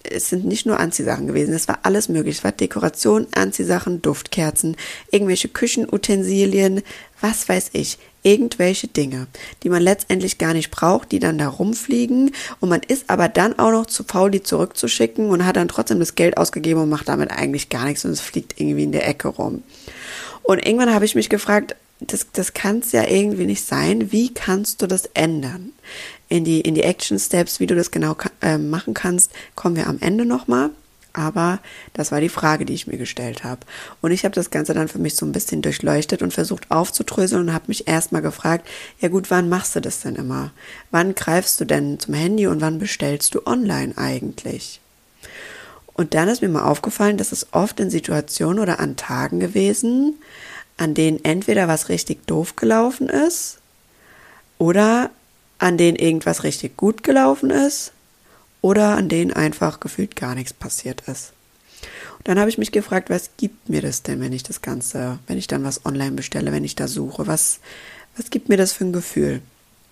es 0.04 0.30
sind 0.30 0.46
nicht 0.46 0.66
nur 0.66 0.80
Anziehsachen 0.80 1.28
gewesen, 1.28 1.54
es 1.54 1.68
war 1.68 1.80
alles 1.84 2.10
möglich. 2.10 2.38
Es 2.38 2.44
war 2.44 2.52
Dekoration, 2.52 3.28
Anziehsachen, 3.34 4.02
Duftkerzen, 4.02 4.78
irgendwelche 5.12 5.50
Küchenutensilien, 5.50 6.82
was 7.22 7.50
weiß 7.50 7.72
ich, 7.74 7.98
irgendwelche 8.24 8.88
Dinge, 8.88 9.28
die 9.64 9.70
man 9.70 9.82
letztendlich 9.82 10.38
gar 10.38 10.54
nicht 10.54 10.72
braucht, 10.72 11.12
die 11.12 11.20
dann 11.20 11.38
da 11.38 11.48
rumfliegen 11.48 12.32
und 12.60 12.70
man 12.70 12.82
ist 12.88 13.10
aber 13.10 13.30
dann 13.30 13.58
auch 13.60 13.72
noch 13.72 13.86
zu 13.86 14.04
faul, 14.04 14.32
die 14.32 14.44
zurückzuschicken 14.44 15.30
und 15.30 15.46
hat 15.46 15.56
dann 15.56 15.68
trotzdem 15.68 16.00
das 16.00 16.16
Geld 16.16 16.38
ausgegeben 16.38 16.82
und 16.82 16.90
macht 16.90 17.08
damit 17.08 17.32
eigentlich 17.32 17.70
gar 17.70 17.86
nichts 17.86 18.04
und 18.06 18.12
es 18.12 18.22
fliegt 18.22 18.60
irgendwie 18.60 18.84
in 18.84 18.92
der 18.92 19.08
Ecke 19.08 19.30
rum. 19.30 19.64
Und 20.44 20.66
irgendwann 20.66 20.94
habe 20.94 21.06
ich 21.06 21.16
mich 21.16 21.30
gefragt, 21.30 21.76
das, 22.02 22.28
das 22.32 22.54
kann 22.54 22.80
es 22.80 22.92
ja 22.92 23.08
irgendwie 23.08 23.46
nicht 23.46 23.66
sein. 23.66 24.12
Wie 24.12 24.34
kannst 24.34 24.82
du 24.82 24.88
das 24.88 25.06
ändern? 25.14 25.74
In 26.30 26.46
die, 26.46 26.62
in 26.62 26.76
die 26.76 26.84
Action 26.84 27.18
Steps, 27.20 27.60
wie 27.60 27.68
du 27.68 27.76
das 27.76 27.92
genau 27.92 28.16
äh, 28.42 28.58
machen 28.58 28.94
kannst, 28.94 29.32
kommen 29.56 29.76
wir 29.76 29.88
am 29.88 29.98
Ende 30.00 30.26
nochmal. 30.26 30.70
Aber 31.14 31.60
das 31.94 32.12
war 32.12 32.22
die 32.22 32.30
Frage, 32.30 32.66
die 32.66 32.74
ich 32.74 32.86
mir 32.86 32.98
gestellt 32.98 33.44
habe. 33.44 33.62
Und 34.00 34.12
ich 34.12 34.24
habe 34.26 34.36
das 34.36 34.52
Ganze 34.52 34.74
dann 34.74 34.88
für 34.88 35.00
mich 35.00 35.16
so 35.16 35.26
ein 35.26 35.32
bisschen 35.32 35.62
durchleuchtet 35.62 36.22
und 36.22 36.34
versucht 36.34 36.70
aufzudröseln 36.70 37.42
und 37.42 37.54
habe 37.54 37.66
mich 37.68 37.88
erstmal 37.88 38.22
gefragt, 38.22 38.68
ja 39.00 39.10
gut, 39.10 39.32
wann 39.32 39.50
machst 39.50 39.76
du 39.76 39.82
das 39.82 40.02
denn 40.02 40.16
immer? 40.16 40.52
Wann 40.92 41.16
greifst 41.16 41.60
du 41.60 41.66
denn 41.66 42.00
zum 42.00 42.14
Handy 42.14 42.46
und 42.46 42.62
wann 42.62 42.78
bestellst 42.78 43.34
du 43.34 43.46
online 43.48 43.98
eigentlich? 43.98 44.80
Und 45.94 46.14
dann 46.14 46.30
ist 46.30 46.42
mir 46.42 46.50
mal 46.50 46.64
aufgefallen, 46.64 47.18
dass 47.18 47.32
es 47.32 47.48
oft 47.52 47.80
in 47.80 47.90
Situationen 47.90 48.60
oder 48.60 48.80
an 48.80 48.96
Tagen 48.96 49.40
gewesen, 49.40 50.16
an 50.78 50.94
denen 50.94 51.26
entweder 51.26 51.68
was 51.68 51.90
richtig 51.90 52.26
doof 52.28 52.56
gelaufen 52.56 53.10
ist 53.10 53.58
oder 54.58 55.10
an 55.60 55.78
denen 55.78 55.98
irgendwas 55.98 56.44
richtig 56.44 56.78
gut 56.78 57.04
gelaufen 57.04 57.50
ist 57.50 57.92
oder 58.62 58.98
an 58.98 59.10
denen 59.10 59.32
einfach 59.34 59.80
gefühlt 59.80 60.16
gar 60.16 60.36
nichts 60.36 60.54
passiert 60.54 61.04
ist. 61.08 61.34
Und 62.18 62.28
dann 62.28 62.40
habe 62.40 62.50
ich 62.50 62.58
mich 62.58 62.72
gefragt, 62.72 63.10
was 63.10 63.32
gibt 63.38 63.70
mir 63.70 63.82
das 63.82 64.04
denn, 64.04 64.20
wenn 64.20 64.34
ich 64.34 64.44
das 64.44 64.62
Ganze, 64.62 65.20
wenn 65.28 65.38
ich 65.38 65.48
dann 65.48 65.64
was 65.64 65.86
online 65.86 66.12
bestelle, 66.12 66.52
wenn 66.52 66.66
ich 66.66 66.76
da 66.76 66.88
suche, 66.88 67.28
was, 67.28 67.60
was 68.18 68.30
gibt 68.30 68.50
mir 68.50 68.58
das 68.58 68.74
für 68.74 68.86
ein 68.86 68.94
Gefühl? 68.94 69.42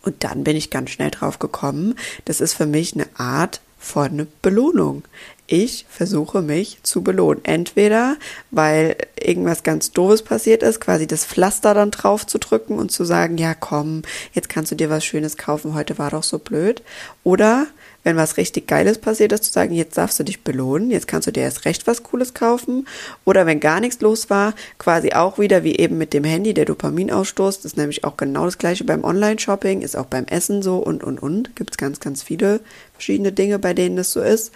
Und 0.02 0.24
dann 0.24 0.44
bin 0.44 0.56
ich 0.56 0.70
ganz 0.70 0.90
schnell 0.90 1.12
drauf 1.12 1.40
gekommen, 1.40 1.96
das 2.26 2.42
ist 2.42 2.54
für 2.54 2.66
mich 2.66 2.94
eine 2.94 3.08
Art 3.18 3.62
von 3.78 4.28
Belohnung. 4.42 5.04
Ich 5.50 5.86
versuche 5.90 6.42
mich 6.42 6.80
zu 6.84 7.02
belohnen. 7.04 7.46
Entweder, 7.46 8.18
weil 8.52 8.98
irgendwas 9.18 9.64
ganz 9.64 9.92
Doofes 9.92 10.22
passiert 10.22 10.62
ist, 10.62 10.82
quasi 10.82 11.08
das 11.08 11.26
Pflaster 11.26 11.74
dann 11.74 11.92
drauf 11.92 12.28
zu 12.28 12.38
drücken 12.38 12.78
und 12.78 12.92
zu 12.92 13.06
sagen, 13.06 13.38
ja 13.38 13.54
komm, 13.54 14.02
jetzt 14.34 14.50
kannst 14.50 14.72
du 14.72 14.76
dir 14.76 14.90
was 14.90 15.06
Schönes 15.06 15.38
kaufen, 15.38 15.74
heute 15.74 15.98
war 15.98 16.12
doch 16.12 16.24
so 16.24 16.38
blöd. 16.38 16.84
Oder 17.24 17.68
wenn 18.08 18.16
was 18.16 18.38
richtig 18.38 18.68
Geiles 18.68 19.00
passiert 19.00 19.34
ist, 19.34 19.44
zu 19.44 19.52
sagen, 19.52 19.74
jetzt 19.74 19.98
darfst 19.98 20.18
du 20.18 20.24
dich 20.24 20.42
belohnen, 20.42 20.92
jetzt 20.92 21.10
kannst 21.10 21.28
du 21.28 21.34
dir 21.34 21.42
erst 21.42 21.66
recht 21.66 21.88
was 21.88 22.04
Cooles 22.04 22.34
kaufen. 22.34 22.88
Oder 23.26 23.46
wenn 23.46 23.60
gar 23.60 23.82
nichts 23.82 24.00
los 24.00 24.30
war, 24.30 24.54
quasi 24.78 25.12
auch 25.12 25.40
wieder 25.40 25.66
wie 25.66 25.76
eben 25.76 25.98
mit 25.98 26.14
dem 26.14 26.24
Handy, 26.24 26.54
der 26.54 26.64
Dopaminausstoß, 26.64 27.58
das 27.58 27.66
ist 27.66 27.76
nämlich 27.76 28.06
auch 28.06 28.16
genau 28.16 28.46
das 28.46 28.60
gleiche 28.60 28.86
beim 28.86 29.04
Online-Shopping, 29.04 29.82
ist 29.82 29.98
auch 29.98 30.06
beim 30.06 30.24
Essen 30.24 30.62
so 30.62 30.78
und, 30.78 31.04
und, 31.04 31.22
und. 31.22 31.54
Gibt 31.58 31.72
es 31.72 31.78
ganz, 31.78 32.00
ganz 32.00 32.24
viele 32.24 32.62
verschiedene 32.94 33.34
Dinge, 33.34 33.60
bei 33.60 33.74
denen 33.74 33.98
das 33.98 34.12
so 34.12 34.22
ist 34.22 34.54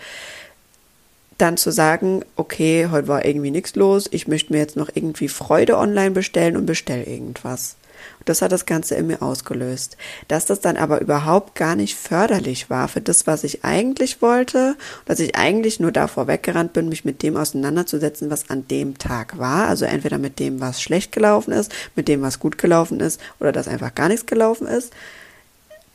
dann 1.37 1.57
zu 1.57 1.71
sagen, 1.71 2.23
okay, 2.35 2.89
heute 2.91 3.07
war 3.07 3.25
irgendwie 3.25 3.49
nichts 3.49 3.75
los, 3.75 4.07
ich 4.11 4.27
möchte 4.27 4.53
mir 4.53 4.59
jetzt 4.59 4.75
noch 4.75 4.89
irgendwie 4.93 5.27
Freude 5.27 5.75
online 5.75 6.11
bestellen 6.11 6.55
und 6.55 6.67
bestell 6.67 7.03
irgendwas. 7.03 7.77
Und 8.19 8.29
das 8.29 8.41
hat 8.41 8.51
das 8.51 8.65
Ganze 8.65 8.95
in 8.95 9.07
mir 9.07 9.21
ausgelöst. 9.21 9.97
Dass 10.27 10.45
das 10.45 10.59
dann 10.59 10.77
aber 10.77 11.01
überhaupt 11.01 11.55
gar 11.55 11.75
nicht 11.75 11.95
förderlich 11.95 12.69
war 12.69 12.87
für 12.87 13.01
das, 13.01 13.27
was 13.27 13.43
ich 13.43 13.63
eigentlich 13.63 14.21
wollte, 14.21 14.75
dass 15.05 15.19
ich 15.19 15.35
eigentlich 15.35 15.79
nur 15.79 15.91
davor 15.91 16.27
weggerannt 16.27 16.73
bin, 16.73 16.89
mich 16.89 17.05
mit 17.05 17.23
dem 17.23 17.37
auseinanderzusetzen, 17.37 18.29
was 18.29 18.49
an 18.49 18.67
dem 18.67 18.97
Tag 18.97 19.37
war. 19.37 19.67
Also 19.67 19.85
entweder 19.85 20.17
mit 20.17 20.39
dem, 20.39 20.59
was 20.59 20.81
schlecht 20.81 21.11
gelaufen 21.11 21.51
ist, 21.51 21.71
mit 21.95 22.07
dem, 22.07 22.21
was 22.21 22.39
gut 22.39 22.57
gelaufen 22.57 22.99
ist 22.99 23.19
oder 23.39 23.51
dass 23.51 23.67
einfach 23.67 23.95
gar 23.95 24.07
nichts 24.07 24.25
gelaufen 24.25 24.67
ist. 24.67 24.93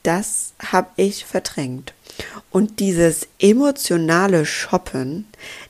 Das 0.03 0.53
habe 0.61 0.89
ich 0.95 1.25
verdrängt. 1.25 1.93
Und 2.51 2.79
dieses 2.79 3.27
emotionale 3.41 4.47
Shoppen, 4.47 5.27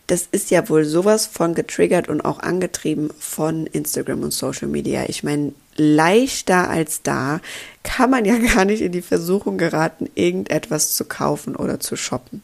das 0.07 0.29
ist 0.31 0.51
ja 0.51 0.69
wohl 0.69 0.85
sowas 0.85 1.27
von 1.27 1.55
getriggert 1.55 2.09
und 2.09 2.25
auch 2.25 2.39
angetrieben 2.39 3.11
von 3.19 3.67
Instagram 3.67 4.23
und 4.23 4.33
Social 4.33 4.69
Media. 4.69 5.05
Ich 5.09 5.25
meine, 5.25 5.53
leichter 5.77 6.71
als 6.71 7.03
da 7.03 7.41
kann 7.83 8.11
man 8.11 8.25
ja 8.25 8.39
gar 8.55 8.65
nicht 8.65 8.83
in 8.83 8.93
die 8.93 9.03
Versuchung 9.03 9.59
geraten, 9.59 10.09
irgendetwas 10.15 10.95
zu 10.95 11.05
kaufen 11.05 11.57
oder 11.57 11.81
zu 11.81 11.97
shoppen. 11.97 12.43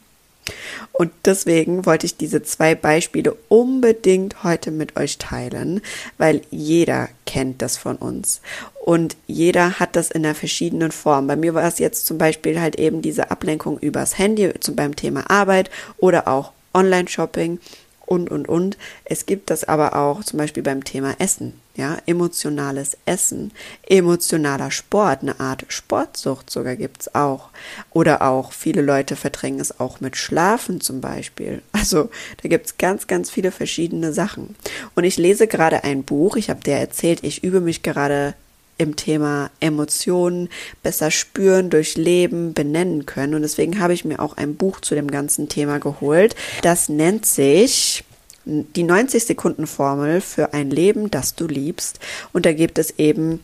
Und 0.90 1.12
deswegen 1.24 1.86
wollte 1.86 2.06
ich 2.06 2.16
diese 2.16 2.42
zwei 2.42 2.74
Beispiele 2.74 3.36
unbedingt 3.48 4.42
heute 4.42 4.72
mit 4.72 4.96
euch 4.96 5.18
teilen, 5.18 5.80
weil 6.18 6.42
jeder 6.50 7.08
kennt 7.26 7.62
das 7.62 7.76
von 7.76 7.96
uns. 7.96 8.40
Und 8.84 9.16
jeder 9.28 9.78
hat 9.78 9.94
das 9.94 10.10
in 10.10 10.24
einer 10.24 10.34
verschiedenen 10.34 10.90
Form. 10.90 11.28
Bei 11.28 11.36
mir 11.36 11.54
war 11.54 11.62
es 11.62 11.78
jetzt 11.78 12.06
zum 12.06 12.18
Beispiel 12.18 12.60
halt 12.60 12.76
eben 12.76 13.02
diese 13.02 13.30
Ablenkung 13.30 13.78
übers 13.78 14.18
Handy 14.18 14.52
zum 14.58 14.74
beim 14.74 14.96
Thema 14.96 15.30
Arbeit 15.30 15.70
oder 15.98 16.26
auch 16.26 16.52
Online-Shopping 16.74 17.58
und, 18.06 18.30
und, 18.30 18.48
und. 18.48 18.76
Es 19.04 19.26
gibt 19.26 19.50
das 19.50 19.64
aber 19.64 19.96
auch 19.96 20.22
zum 20.22 20.38
Beispiel 20.38 20.62
beim 20.62 20.84
Thema 20.84 21.14
Essen, 21.18 21.54
ja, 21.76 21.96
emotionales 22.04 22.96
Essen, 23.06 23.52
emotionaler 23.88 24.70
Sport, 24.70 25.22
eine 25.22 25.40
Art 25.40 25.64
Sportsucht 25.68 26.50
sogar 26.50 26.76
gibt's 26.76 27.14
auch. 27.14 27.48
Oder 27.90 28.22
auch, 28.22 28.52
viele 28.52 28.82
Leute 28.82 29.16
verdrängen 29.16 29.60
es 29.60 29.80
auch 29.80 30.00
mit 30.00 30.16
Schlafen 30.16 30.80
zum 30.80 31.00
Beispiel. 31.00 31.62
Also 31.82 32.10
da 32.40 32.48
gibt's 32.48 32.78
ganz, 32.78 33.08
ganz 33.08 33.28
viele 33.28 33.50
verschiedene 33.50 34.12
Sachen. 34.12 34.54
Und 34.94 35.02
ich 35.02 35.16
lese 35.16 35.48
gerade 35.48 35.82
ein 35.82 36.04
Buch, 36.04 36.36
ich 36.36 36.48
habe 36.48 36.60
dir 36.60 36.76
erzählt, 36.76 37.24
ich 37.24 37.42
übe 37.42 37.60
mich 37.60 37.82
gerade 37.82 38.34
im 38.82 38.96
Thema 38.96 39.50
Emotionen 39.60 40.48
besser 40.82 41.10
spüren, 41.10 41.70
durchleben, 41.70 42.52
benennen 42.52 43.06
können. 43.06 43.34
Und 43.34 43.42
deswegen 43.42 43.80
habe 43.80 43.94
ich 43.94 44.04
mir 44.04 44.20
auch 44.20 44.36
ein 44.36 44.56
Buch 44.56 44.80
zu 44.80 44.94
dem 44.94 45.10
ganzen 45.10 45.48
Thema 45.48 45.78
geholt. 45.78 46.34
Das 46.62 46.88
nennt 46.88 47.26
sich 47.26 48.04
die 48.44 48.82
90 48.82 49.24
Sekunden 49.24 49.66
Formel 49.66 50.20
für 50.20 50.52
ein 50.52 50.70
Leben, 50.70 51.10
das 51.10 51.34
du 51.34 51.46
liebst. 51.46 52.00
Und 52.32 52.44
da 52.44 52.52
gibt 52.52 52.78
es 52.78 52.98
eben 52.98 53.40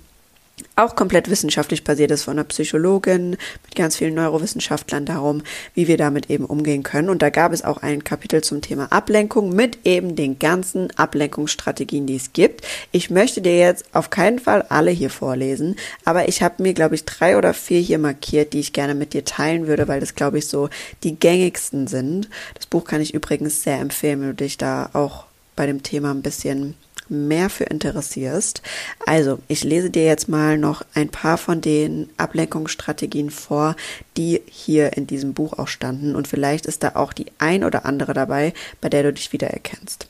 auch 0.76 0.96
komplett 0.96 1.30
wissenschaftlich 1.30 1.84
basiert 1.84 2.10
ist 2.10 2.24
von 2.24 2.34
einer 2.34 2.44
Psychologin 2.44 3.30
mit 3.30 3.74
ganz 3.74 3.96
vielen 3.96 4.14
Neurowissenschaftlern 4.14 5.04
darum, 5.04 5.42
wie 5.74 5.88
wir 5.88 5.96
damit 5.96 6.30
eben 6.30 6.44
umgehen 6.44 6.82
können. 6.82 7.08
Und 7.08 7.22
da 7.22 7.30
gab 7.30 7.52
es 7.52 7.64
auch 7.64 7.78
ein 7.82 8.04
Kapitel 8.04 8.42
zum 8.42 8.60
Thema 8.60 8.90
Ablenkung 8.92 9.54
mit 9.54 9.78
eben 9.84 10.16
den 10.16 10.38
ganzen 10.38 10.96
Ablenkungsstrategien, 10.96 12.06
die 12.06 12.16
es 12.16 12.32
gibt. 12.32 12.66
Ich 12.92 13.10
möchte 13.10 13.40
dir 13.40 13.58
jetzt 13.58 13.86
auf 13.92 14.10
keinen 14.10 14.38
Fall 14.38 14.62
alle 14.68 14.90
hier 14.90 15.10
vorlesen, 15.10 15.76
aber 16.04 16.28
ich 16.28 16.42
habe 16.42 16.62
mir, 16.62 16.74
glaube 16.74 16.94
ich, 16.94 17.04
drei 17.04 17.36
oder 17.36 17.54
vier 17.54 17.80
hier 17.80 17.98
markiert, 17.98 18.52
die 18.52 18.60
ich 18.60 18.72
gerne 18.72 18.94
mit 18.94 19.14
dir 19.14 19.24
teilen 19.24 19.66
würde, 19.66 19.88
weil 19.88 20.00
das, 20.00 20.14
glaube 20.14 20.38
ich, 20.38 20.48
so 20.48 20.68
die 21.02 21.18
gängigsten 21.18 21.86
sind. 21.86 22.28
Das 22.54 22.66
Buch 22.66 22.84
kann 22.84 23.00
ich 23.00 23.14
übrigens 23.14 23.62
sehr 23.62 23.78
empfehlen, 23.78 24.20
wenn 24.20 24.28
du 24.28 24.34
dich 24.34 24.58
da 24.58 24.90
auch 24.92 25.24
bei 25.56 25.66
dem 25.66 25.82
Thema 25.82 26.12
ein 26.12 26.22
bisschen 26.22 26.74
mehr 27.10 27.50
für 27.50 27.64
interessierst. 27.64 28.62
Also, 29.06 29.38
ich 29.48 29.64
lese 29.64 29.90
dir 29.90 30.04
jetzt 30.04 30.28
mal 30.28 30.58
noch 30.58 30.82
ein 30.94 31.08
paar 31.08 31.38
von 31.38 31.60
den 31.60 32.10
Ablenkungsstrategien 32.16 33.30
vor, 33.30 33.76
die 34.16 34.42
hier 34.46 34.96
in 34.96 35.06
diesem 35.06 35.34
Buch 35.34 35.58
auch 35.58 35.68
standen. 35.68 36.14
Und 36.14 36.28
vielleicht 36.28 36.66
ist 36.66 36.82
da 36.82 36.92
auch 36.94 37.12
die 37.12 37.26
ein 37.38 37.64
oder 37.64 37.84
andere 37.86 38.14
dabei, 38.14 38.52
bei 38.80 38.88
der 38.88 39.02
du 39.02 39.12
dich 39.12 39.32
wiedererkennst. 39.32 40.06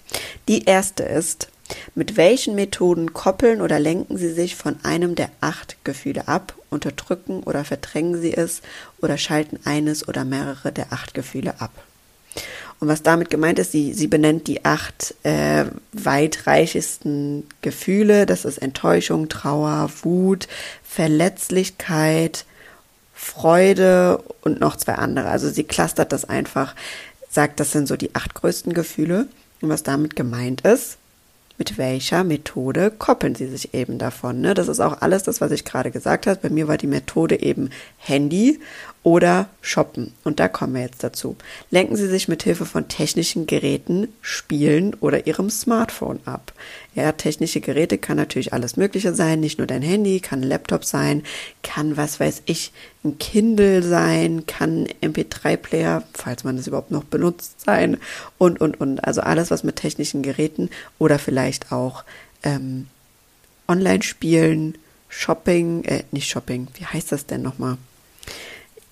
Die 0.48 0.64
erste 0.64 1.02
ist, 1.02 1.48
Mit 1.94 2.16
welchen 2.16 2.54
Methoden 2.54 3.12
koppeln 3.12 3.60
oder 3.60 3.78
lenken 3.78 4.16
Sie 4.16 4.32
sich 4.32 4.56
von 4.56 4.76
einem 4.84 5.14
der 5.14 5.30
acht 5.40 5.76
Gefühle 5.84 6.28
ab, 6.28 6.54
unterdrücken 6.70 7.42
oder 7.42 7.64
verdrängen 7.64 8.20
Sie 8.20 8.32
es 8.32 8.62
oder 9.00 9.18
schalten 9.18 9.58
eines 9.64 10.06
oder 10.08 10.24
mehrere 10.24 10.72
der 10.72 10.92
acht 10.92 11.14
Gefühle 11.14 11.60
ab? 11.60 11.72
Und 12.80 12.88
was 12.88 13.02
damit 13.02 13.28
gemeint 13.28 13.58
ist, 13.58 13.72
sie, 13.72 13.92
sie 13.92 14.06
benennt 14.06 14.46
die 14.46 14.64
acht 14.64 15.14
äh, 15.24 15.64
weitreichsten 15.92 17.46
Gefühle. 17.60 18.24
Das 18.24 18.44
ist 18.44 18.58
Enttäuschung, 18.58 19.28
Trauer, 19.28 19.90
Wut, 20.02 20.46
Verletzlichkeit, 20.84 22.44
Freude 23.14 24.22
und 24.42 24.60
noch 24.60 24.76
zwei 24.76 24.94
andere. 24.94 25.28
Also 25.28 25.50
sie 25.50 25.64
clustert 25.64 26.12
das 26.12 26.24
einfach, 26.24 26.76
sagt, 27.28 27.58
das 27.58 27.72
sind 27.72 27.88
so 27.88 27.96
die 27.96 28.14
acht 28.14 28.34
größten 28.34 28.72
Gefühle. 28.74 29.26
Und 29.60 29.70
was 29.70 29.82
damit 29.82 30.14
gemeint 30.14 30.60
ist, 30.60 30.98
mit 31.58 31.76
welcher 31.76 32.22
Methode 32.22 32.92
koppeln 32.92 33.34
sie 33.34 33.48
sich 33.48 33.74
eben 33.74 33.98
davon. 33.98 34.40
Ne? 34.40 34.54
Das 34.54 34.68
ist 34.68 34.78
auch 34.78 35.02
alles 35.02 35.24
das, 35.24 35.40
was 35.40 35.50
ich 35.50 35.64
gerade 35.64 35.90
gesagt 35.90 36.28
habe. 36.28 36.38
Bei 36.40 36.48
mir 36.48 36.68
war 36.68 36.78
die 36.78 36.86
Methode 36.86 37.42
eben 37.42 37.70
Handy 37.96 38.60
oder 39.02 39.48
Shoppen. 39.60 40.12
Und 40.24 40.40
da 40.40 40.48
kommen 40.48 40.74
wir 40.74 40.82
jetzt 40.82 41.02
dazu. 41.02 41.36
Lenken 41.70 41.96
Sie 41.96 42.08
sich 42.08 42.28
mit 42.28 42.42
Hilfe 42.42 42.66
von 42.66 42.88
technischen 42.88 43.46
Geräten, 43.46 44.08
Spielen 44.20 44.94
oder 44.94 45.26
Ihrem 45.26 45.50
Smartphone 45.50 46.20
ab. 46.24 46.52
Ja, 46.94 47.12
technische 47.12 47.60
Geräte 47.60 47.96
kann 47.96 48.16
natürlich 48.16 48.52
alles 48.52 48.76
Mögliche 48.76 49.14
sein, 49.14 49.40
nicht 49.40 49.58
nur 49.58 49.66
dein 49.66 49.82
Handy, 49.82 50.20
kann 50.20 50.40
ein 50.40 50.48
Laptop 50.48 50.84
sein, 50.84 51.22
kann, 51.62 51.96
was 51.96 52.18
weiß 52.18 52.42
ich, 52.46 52.72
ein 53.04 53.18
Kindle 53.18 53.82
sein, 53.82 54.46
kann 54.46 54.88
MP3-Player, 55.00 56.02
falls 56.12 56.44
man 56.44 56.56
das 56.56 56.66
überhaupt 56.66 56.90
noch 56.90 57.04
benutzt, 57.04 57.60
sein 57.60 57.98
und, 58.36 58.60
und, 58.60 58.80
und. 58.80 59.04
Also 59.04 59.20
alles, 59.20 59.50
was 59.50 59.64
mit 59.64 59.76
technischen 59.76 60.22
Geräten 60.22 60.70
oder 60.98 61.18
vielleicht 61.18 61.72
auch 61.72 62.04
ähm, 62.42 62.88
Online-Spielen, 63.68 64.76
Shopping, 65.08 65.84
äh, 65.84 66.02
nicht 66.10 66.28
Shopping, 66.28 66.68
wie 66.74 66.84
heißt 66.84 67.12
das 67.12 67.26
denn 67.26 67.42
nochmal? 67.42 67.78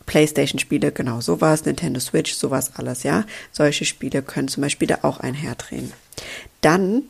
PlayStation-Spiele, 0.06 0.92
genau, 0.92 1.20
sowas, 1.20 1.64
Nintendo 1.64 2.00
Switch, 2.00 2.34
sowas 2.34 2.72
alles, 2.76 3.02
ja. 3.02 3.24
Solche 3.52 3.84
Spiele 3.84 4.22
können 4.22 4.48
zum 4.48 4.62
Beispiel 4.62 4.88
da 4.88 5.00
auch 5.02 5.20
einherdrehen. 5.20 5.92
Dann 6.60 7.02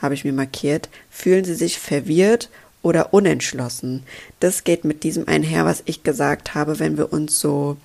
habe 0.00 0.14
ich 0.14 0.24
mir 0.24 0.32
markiert, 0.32 0.88
fühlen 1.10 1.44
Sie 1.44 1.54
sich 1.54 1.78
verwirrt 1.78 2.50
oder 2.82 3.12
unentschlossen. 3.12 4.04
Das 4.40 4.64
geht 4.64 4.84
mit 4.84 5.02
diesem 5.02 5.26
einher, 5.28 5.64
was 5.64 5.82
ich 5.86 6.02
gesagt 6.02 6.54
habe, 6.54 6.78
wenn 6.78 6.96
wir 6.96 7.12
uns 7.12 7.40
so 7.40 7.76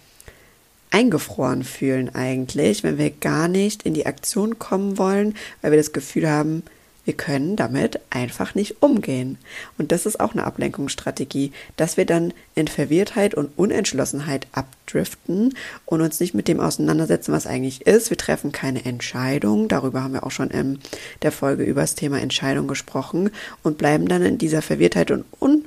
eingefroren 0.91 1.63
fühlen 1.63 2.13
eigentlich, 2.13 2.83
wenn 2.83 2.97
wir 2.97 3.09
gar 3.11 3.47
nicht 3.47 3.83
in 3.83 3.93
die 3.93 4.05
Aktion 4.05 4.59
kommen 4.59 4.97
wollen, 4.97 5.35
weil 5.61 5.71
wir 5.71 5.77
das 5.77 5.93
Gefühl 5.93 6.29
haben, 6.29 6.63
wir 7.09 7.17
können 7.17 7.55
damit 7.55 7.99
einfach 8.11 8.53
nicht 8.53 8.83
umgehen. 8.83 9.39
Und 9.79 9.91
das 9.91 10.05
ist 10.05 10.19
auch 10.19 10.33
eine 10.33 10.43
Ablenkungsstrategie, 10.43 11.51
dass 11.75 11.97
wir 11.97 12.05
dann 12.05 12.35
in 12.53 12.67
Verwirrtheit 12.67 13.33
und 13.33 13.49
Unentschlossenheit 13.57 14.45
abdriften 14.51 15.55
und 15.87 16.01
uns 16.01 16.19
nicht 16.19 16.35
mit 16.35 16.47
dem 16.47 16.59
auseinandersetzen, 16.59 17.31
was 17.31 17.47
eigentlich 17.47 17.87
ist. 17.87 18.11
Wir 18.11 18.17
treffen 18.17 18.51
keine 18.51 18.85
Entscheidung. 18.85 19.67
Darüber 19.69 20.03
haben 20.03 20.13
wir 20.13 20.23
auch 20.23 20.29
schon 20.29 20.51
in 20.51 20.77
der 21.23 21.31
Folge 21.31 21.63
über 21.63 21.81
das 21.81 21.95
Thema 21.95 22.19
Entscheidung 22.19 22.67
gesprochen 22.67 23.31
und 23.63 23.79
bleiben 23.79 24.07
dann 24.07 24.21
in 24.21 24.37
dieser 24.37 24.61
Verwirrtheit 24.61 25.09
und 25.09 25.25
Un 25.41 25.65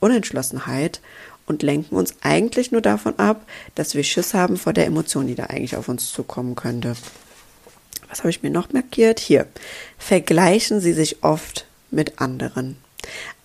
Unentschlossenheit 0.00 1.00
und 1.46 1.62
lenken 1.62 1.94
uns 1.94 2.16
eigentlich 2.22 2.72
nur 2.72 2.80
davon 2.80 3.16
ab, 3.20 3.46
dass 3.76 3.94
wir 3.94 4.02
Schiss 4.02 4.34
haben 4.34 4.56
vor 4.56 4.72
der 4.72 4.86
Emotion, 4.86 5.28
die 5.28 5.36
da 5.36 5.44
eigentlich 5.44 5.76
auf 5.76 5.88
uns 5.88 6.10
zukommen 6.10 6.56
könnte 6.56 6.96
was 8.10 8.18
habe 8.18 8.30
ich 8.30 8.42
mir 8.42 8.50
noch 8.50 8.72
markiert? 8.72 9.20
Hier. 9.20 9.46
Vergleichen 9.98 10.80
Sie 10.80 10.92
sich 10.92 11.22
oft 11.22 11.66
mit 11.90 12.20
anderen. 12.20 12.76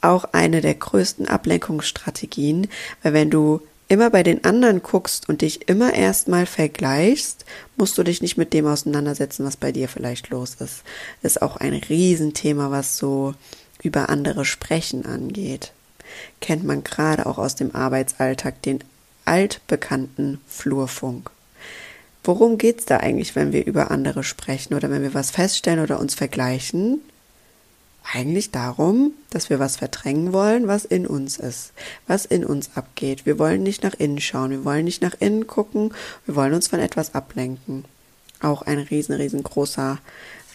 Auch 0.02 0.26
eine 0.34 0.62
der 0.62 0.76
größten 0.76 1.28
Ablenkungsstrategien, 1.28 2.68
weil 3.02 3.14
wenn 3.14 3.30
du 3.30 3.62
immer 3.88 4.10
bei 4.10 4.24
den 4.24 4.44
anderen 4.44 4.82
guckst 4.82 5.30
und 5.30 5.42
dich 5.42 5.70
immer 5.70 5.94
erstmal 5.94 6.46
vergleichst, 6.46 7.46
musst 7.78 7.98
du 7.98 8.04
dich 8.04 8.22
nicht 8.22 8.38
mit 8.38 8.54
dem 8.54 8.66
auseinandersetzen, 8.66 9.46
was 9.46 9.58
bei 9.58 9.72
dir 9.72 9.88
vielleicht 9.88 10.30
los 10.30 10.56
ist. 10.56 10.84
Das 11.22 11.34
ist 11.34 11.42
auch 11.42 11.58
ein 11.58 11.74
Riesenthema, 11.74 12.72
was 12.72 12.98
so 12.98 13.36
über 13.84 14.10
andere 14.10 14.46
Sprechen 14.46 15.06
angeht. 15.06 15.72
Kennt 16.42 16.64
man 16.64 16.84
gerade 16.84 17.26
auch 17.26 17.38
aus 17.38 17.56
dem 17.56 17.76
Arbeitsalltag 17.76 18.62
den 18.64 18.84
altbekannten 19.26 20.40
Flurfunk. 20.48 21.32
Worum 22.26 22.58
geht 22.58 22.80
es 22.80 22.86
da 22.86 22.98
eigentlich, 22.98 23.36
wenn 23.36 23.54
wir 23.54 23.68
über 23.68 23.92
andere 23.92 24.24
sprechen 24.24 24.74
oder 24.74 24.90
wenn 24.90 25.04
wir 25.04 25.14
was 25.14 25.30
feststellen 25.30 25.80
oder 25.80 26.00
uns 26.00 26.16
vergleichen? 26.16 27.02
Eigentlich 28.14 28.50
darum, 28.50 29.14
dass 29.30 29.52
wir 29.52 29.60
was 29.60 29.78
verdrängen 29.78 30.34
wollen, 30.34 30.68
was 30.68 30.86
in 30.86 31.06
uns 31.06 31.38
ist, 31.38 31.72
was 32.08 32.26
in 32.26 32.44
uns 32.44 32.72
abgeht. 32.76 33.28
Wir 33.28 33.38
wollen 33.38 33.62
nicht 33.62 33.84
nach 33.84 33.94
innen 33.94 34.20
schauen, 34.20 34.50
wir 34.50 34.66
wollen 34.66 34.86
nicht 34.86 35.04
nach 35.04 35.16
innen 35.20 35.46
gucken, 35.46 35.94
wir 36.26 36.36
wollen 36.36 36.56
uns 36.56 36.68
von 36.68 36.80
etwas 36.80 37.14
ablenken. 37.14 37.86
Auch 38.42 38.64
ein 38.64 38.80
riesen, 38.80 39.14
riesengroßer, 39.14 40.00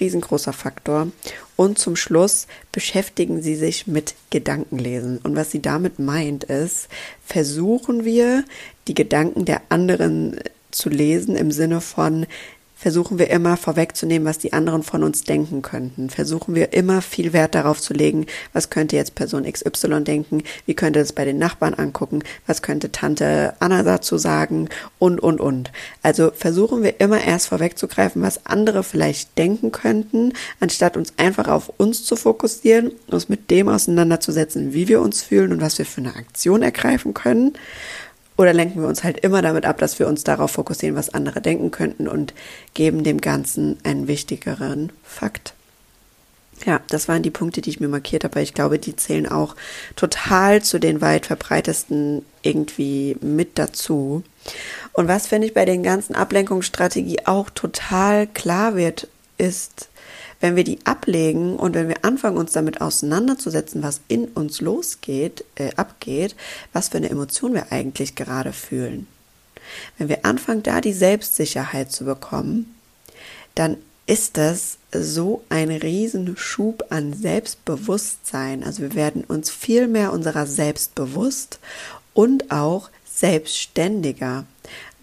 riesengroßer 0.01 0.53
Faktor. 0.53 1.09
Und 1.55 1.79
zum 1.79 1.95
Schluss 1.95 2.49
beschäftigen 2.73 3.43
Sie 3.43 3.55
sich 3.55 3.87
mit 3.87 4.15
Gedankenlesen. 4.31 5.19
Und 5.19 5.37
was 5.37 5.53
sie 5.53 5.63
damit 5.63 5.99
meint 6.01 6.45
ist, 6.45 6.89
versuchen 7.25 8.05
wir, 8.05 8.45
die 8.89 8.95
Gedanken 8.95 9.45
der 9.45 9.63
anderen 9.69 10.41
zu 10.71 10.89
lesen 10.89 11.37
im 11.37 11.51
Sinne 11.51 11.81
von, 11.81 12.27
versuchen 12.81 13.19
wir 13.19 13.29
immer 13.29 13.59
vorwegzunehmen, 13.59 14.27
was 14.27 14.39
die 14.39 14.55
anderen 14.55 14.83
von 14.83 15.05
uns 15.05 15.25
denken 15.25 15.61
könnten. 15.61 16.09
Versuchen 16.09 16.55
wir 16.55 16.73
immer 16.73 17.03
viel 17.03 17.35
Wert 17.35 17.55
darauf 17.55 17.79
zu 17.79 17.93
legen, 17.93 18.25
was 18.55 18.71
könnte 18.71 18.97
jetzt 18.97 19.15
Person 19.15 19.45
XY 19.45 20.03
denken, 20.03 20.43
wie 20.65 20.73
könnte 20.73 20.99
es 20.99 21.13
bei 21.13 21.27
den 21.27 21.37
Nachbarn 21.37 21.75
angucken, 21.75 22.23
was 22.47 22.63
könnte 22.63 22.91
Tante 22.91 23.53
Anna 23.61 23.83
dazu 23.83 24.17
sagen 24.17 24.71
und, 24.99 25.21
und, 25.21 25.41
und. 25.41 25.71
Also 26.03 26.31
versuchen 26.35 26.83
wir 26.83 27.01
immer 27.01 27.23
erst 27.23 27.49
vorwegzugreifen, 27.49 28.23
was 28.23 28.47
andere 28.47 28.83
vielleicht 28.83 29.37
denken 29.37 29.73
könnten, 29.73 30.33
anstatt 30.59 30.97
uns 30.97 31.13
einfach 31.19 31.49
auf 31.49 31.71
uns 31.77 32.03
zu 32.05 32.17
fokussieren, 32.17 32.93
uns 33.09 33.29
mit 33.29 33.51
dem 33.51 33.69
auseinanderzusetzen, 33.69 34.73
wie 34.73 34.89
wir 34.89 35.03
uns 35.03 35.21
fühlen 35.21 35.53
und 35.53 35.61
was 35.61 35.77
wir 35.77 35.85
für 35.85 36.01
eine 36.01 36.17
Aktion 36.17 36.63
ergreifen 36.63 37.13
können. 37.13 37.53
Oder 38.41 38.55
lenken 38.55 38.81
wir 38.81 38.89
uns 38.89 39.05
halt 39.05 39.19
immer 39.19 39.43
damit 39.43 39.67
ab, 39.67 39.77
dass 39.77 39.99
wir 39.99 40.09
uns 40.09 40.25
darauf 40.25 40.53
fokussieren, 40.53 40.97
was 40.97 41.13
andere 41.13 41.43
denken 41.43 41.71
könnten 41.71 42.09
und 42.09 42.33
geben 42.73 43.05
dem 43.05 43.21
Ganzen 43.21 43.77
einen 43.85 44.09
wichtigeren 44.09 44.93
Fakt. 45.05 45.53
Ja, 46.65 46.81
das 46.89 47.07
waren 47.07 47.23
die 47.23 47.31
Punkte, 47.31 47.61
die 47.61 47.69
ich 47.69 47.81
mir 47.81 47.89
markiert 47.89 48.25
habe, 48.25 48.41
ich 48.41 48.55
glaube, 48.55 48.79
die 48.79 48.97
zählen 48.97 49.31
auch 49.31 49.57
total 49.95 50.63
zu 50.63 50.79
den 50.79 51.03
weit 51.03 51.27
verbreitesten 51.27 52.25
irgendwie 52.41 53.15
mit 53.21 53.59
dazu. 53.59 54.23
Und 54.95 55.07
was 55.07 55.27
finde 55.27 55.47
ich 55.47 55.53
bei 55.53 55.67
den 55.67 55.83
ganzen 55.83 56.15
Ablenkungsstrategie 56.15 57.27
auch 57.27 57.51
total 57.51 58.27
klar 58.27 58.75
wird, 58.75 59.07
ist, 59.37 59.90
wenn 60.41 60.57
wir 60.57 60.65
die 60.65 60.85
ablegen 60.85 61.57
und 61.57 61.75
wenn 61.75 61.89
wir 61.89 62.05
anfangen, 62.05 62.39
uns 62.39 62.53
damit 62.53 62.81
auseinanderzusetzen, 62.81 63.83
was 63.83 64.01
in 64.09 64.27
uns 64.29 64.61
losgeht, 64.61 65.45
äh, 65.55 65.71
abgeht, 65.77 66.35
was 66.73 66.89
für 66.89 66.97
eine 66.97 67.11
Emotion 67.11 67.55
wir 67.55 67.71
eigentlich 67.71 68.15
gerade 68.15 68.53
fühlen. 68.53 69.07
Wenn 69.99 70.09
wir 70.09 70.25
anfangen, 70.25 70.63
da 70.63 70.81
die 70.81 70.93
Selbstsicherheit 70.93 71.93
zu 71.93 72.05
bekommen, 72.05 72.75
dann 73.55 73.77
ist 74.07 74.37
das 74.39 74.79
so 74.93 75.45
ein 75.51 75.71
Riesenschub 75.71 76.87
an 76.91 77.13
Selbstbewusstsein. 77.13 78.65
Also 78.65 78.83
wir 78.83 78.95
werden 78.95 79.23
uns 79.23 79.51
viel 79.51 79.87
mehr 79.87 80.13
unserer 80.13 80.47
selbst 80.47 80.95
bewusst 80.97 81.61
und 82.13 82.51
auch 82.51 82.91
selbstständiger 83.05 84.47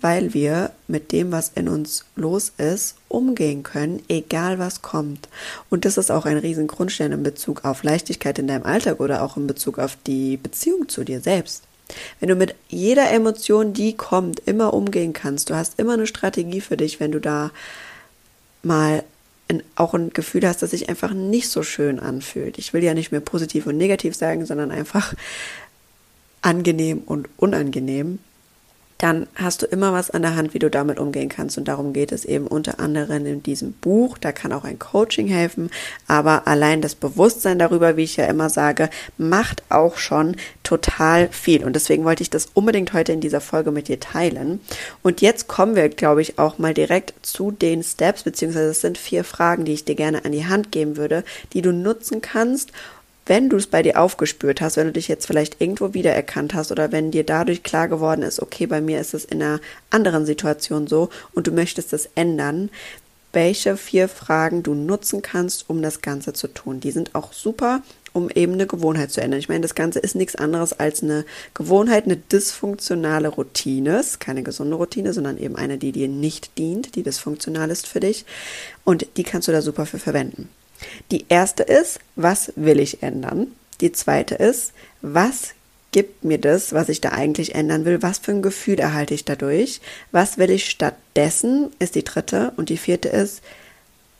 weil 0.01 0.33
wir 0.33 0.71
mit 0.88 1.12
dem, 1.12 1.31
was 1.31 1.51
in 1.55 1.67
uns 1.67 2.05
los 2.15 2.51
ist, 2.57 2.95
umgehen 3.07 3.63
können, 3.63 4.01
egal 4.07 4.60
was 4.60 4.81
kommt. 4.81 5.27
Und 5.69 5.86
das 5.86 5.97
ist 5.97 6.12
auch 6.12 6.25
ein 6.25 6.38
riesen 6.38 6.67
Grundstein 6.67 7.12
in 7.12 7.23
Bezug 7.23 7.65
auf 7.65 7.83
Leichtigkeit 7.83 8.38
in 8.39 8.47
deinem 8.47 8.63
Alltag 8.63 8.99
oder 8.99 9.23
auch 9.23 9.38
in 9.38 9.47
Bezug 9.47 9.79
auf 9.79 9.97
die 10.05 10.38
Beziehung 10.38 10.88
zu 10.89 11.03
dir 11.03 11.21
selbst. 11.21 11.63
Wenn 12.19 12.29
du 12.29 12.36
mit 12.36 12.55
jeder 12.67 13.10
Emotion, 13.12 13.73
die 13.73 13.95
kommt, 13.95 14.39
immer 14.41 14.73
umgehen 14.73 15.13
kannst, 15.13 15.49
du 15.49 15.55
hast 15.55 15.79
immer 15.79 15.93
eine 15.93 16.07
Strategie 16.07 16.62
für 16.62 16.77
dich, 16.77 16.99
wenn 16.99 17.12
du 17.12 17.19
da 17.19 17.51
mal 18.62 19.03
ein, 19.47 19.63
auch 19.75 19.93
ein 19.93 20.10
Gefühl 20.12 20.45
hast, 20.45 20.62
das 20.62 20.71
sich 20.71 20.89
einfach 20.89 21.13
nicht 21.13 21.49
so 21.49 21.63
schön 21.63 21.99
anfühlt. 21.99 22.57
Ich 22.57 22.73
will 22.73 22.83
ja 22.83 22.93
nicht 22.93 23.12
mehr 23.12 23.21
positiv 23.21 23.65
und 23.65 23.77
negativ 23.77 24.15
sagen, 24.15 24.45
sondern 24.45 24.71
einfach 24.71 25.13
angenehm 26.41 26.99
und 27.05 27.29
unangenehm 27.38 28.19
dann 28.97 29.27
hast 29.36 29.62
du 29.62 29.65
immer 29.67 29.93
was 29.93 30.10
an 30.10 30.23
der 30.23 30.36
Hand, 30.36 30.53
wie 30.53 30.60
du 30.60 30.69
damit 30.69 30.99
umgehen 30.99 31.29
kannst. 31.29 31.57
Und 31.57 31.67
darum 31.67 31.93
geht 31.93 32.12
es 32.12 32.25
eben 32.25 32.47
unter 32.47 32.79
anderem 32.79 33.25
in 33.25 33.43
diesem 33.43 33.73
Buch. 33.73 34.17
Da 34.17 34.31
kann 34.31 34.53
auch 34.53 34.63
ein 34.63 34.79
Coaching 34.79 35.27
helfen. 35.27 35.69
Aber 36.07 36.47
allein 36.47 36.81
das 36.81 36.95
Bewusstsein 36.95 37.60
darüber, 37.60 37.95
wie 37.95 38.03
ich 38.03 38.17
ja 38.17 38.25
immer 38.25 38.49
sage, 38.49 38.89
macht 39.17 39.63
auch 39.69 39.97
schon 39.97 40.36
total 40.63 41.29
viel. 41.29 41.63
Und 41.63 41.75
deswegen 41.75 42.05
wollte 42.05 42.23
ich 42.23 42.29
das 42.29 42.49
unbedingt 42.53 42.93
heute 42.93 43.12
in 43.12 43.21
dieser 43.21 43.41
Folge 43.41 43.71
mit 43.71 43.88
dir 43.88 43.99
teilen. 43.99 44.60
Und 45.03 45.21
jetzt 45.21 45.47
kommen 45.47 45.75
wir, 45.75 45.89
glaube 45.89 46.21
ich, 46.21 46.39
auch 46.39 46.57
mal 46.57 46.73
direkt 46.73 47.13
zu 47.21 47.51
den 47.51 47.83
Steps, 47.83 48.23
beziehungsweise 48.23 48.69
es 48.69 48.81
sind 48.81 48.97
vier 48.97 49.23
Fragen, 49.23 49.65
die 49.65 49.73
ich 49.73 49.86
dir 49.86 49.95
gerne 49.95 50.25
an 50.25 50.31
die 50.31 50.47
Hand 50.47 50.71
geben 50.71 50.97
würde, 50.97 51.23
die 51.53 51.62
du 51.62 51.71
nutzen 51.71 52.21
kannst, 52.21 52.71
wenn 53.27 53.49
du 53.49 53.57
es 53.57 53.67
bei 53.67 53.83
dir 53.83 53.99
aufgespürt 53.99 54.61
hast, 54.61 54.77
wenn 54.77 54.87
du 54.87 54.93
dich 54.93 55.07
jetzt 55.07 55.27
vielleicht 55.27 55.61
irgendwo 55.61 55.93
wiedererkannt 55.93 56.53
hast 56.53 56.71
oder 56.71 56.91
wenn 56.91 57.11
dir 57.11 57.23
dadurch 57.23 57.63
klar 57.63 57.87
geworden 57.87 58.23
ist, 58.23 58.41
okay, 58.41 58.65
bei 58.65 58.81
mir 58.81 58.99
ist 58.99 59.13
es 59.13 59.25
in 59.25 59.41
einer 59.41 59.59
anderen 59.89 60.25
Situation 60.25 60.87
so 60.87 61.09
und 61.33 61.47
du 61.47 61.51
möchtest 61.51 61.93
es 61.93 62.09
ändern, 62.15 62.69
welche 63.33 63.77
vier 63.77 64.07
Fragen 64.07 64.63
du 64.63 64.73
nutzen 64.73 65.21
kannst, 65.21 65.69
um 65.69 65.81
das 65.81 66.01
Ganze 66.01 66.33
zu 66.33 66.47
tun. 66.47 66.79
Die 66.79 66.91
sind 66.91 67.13
auch 67.13 67.33
super, 67.33 67.83
um 68.13 68.29
eben 68.29 68.53
eine 68.53 68.65
Gewohnheit 68.65 69.11
zu 69.11 69.21
ändern. 69.21 69.39
Ich 69.39 69.49
meine, 69.49 69.61
das 69.61 69.75
Ganze 69.75 69.99
ist 69.99 70.15
nichts 70.15 70.35
anderes 70.35 70.73
als 70.73 71.03
eine 71.03 71.25
Gewohnheit, 71.53 72.05
eine 72.05 72.17
dysfunktionale 72.17 73.27
Routine. 73.27 73.99
Es 73.99 74.11
ist 74.11 74.19
keine 74.19 74.43
gesunde 74.43 74.77
Routine, 74.77 75.13
sondern 75.13 75.37
eben 75.37 75.55
eine, 75.55 75.77
die 75.77 75.91
dir 75.91 76.07
nicht 76.07 76.57
dient, 76.57 76.95
die 76.95 77.03
dysfunktional 77.03 77.69
ist 77.69 77.85
für 77.85 77.99
dich. 77.99 78.25
Und 78.85 79.05
die 79.17 79.23
kannst 79.23 79.47
du 79.47 79.51
da 79.51 79.61
super 79.61 79.85
für 79.85 79.99
verwenden. 79.99 80.49
Die 81.11 81.25
erste 81.29 81.63
ist, 81.63 81.99
was 82.15 82.53
will 82.55 82.79
ich 82.79 83.03
ändern? 83.03 83.47
Die 83.81 83.91
zweite 83.91 84.35
ist, 84.35 84.73
was 85.01 85.53
gibt 85.91 86.23
mir 86.23 86.37
das, 86.37 86.73
was 86.73 86.89
ich 86.89 87.01
da 87.01 87.09
eigentlich 87.09 87.55
ändern 87.55 87.85
will? 87.85 88.01
Was 88.01 88.19
für 88.19 88.31
ein 88.31 88.41
Gefühl 88.41 88.79
erhalte 88.79 89.13
ich 89.13 89.25
dadurch? 89.25 89.81
Was 90.11 90.37
will 90.37 90.49
ich 90.49 90.69
stattdessen? 90.69 91.71
Ist 91.79 91.95
die 91.95 92.03
dritte. 92.03 92.53
Und 92.57 92.69
die 92.69 92.77
vierte 92.77 93.09
ist, 93.09 93.41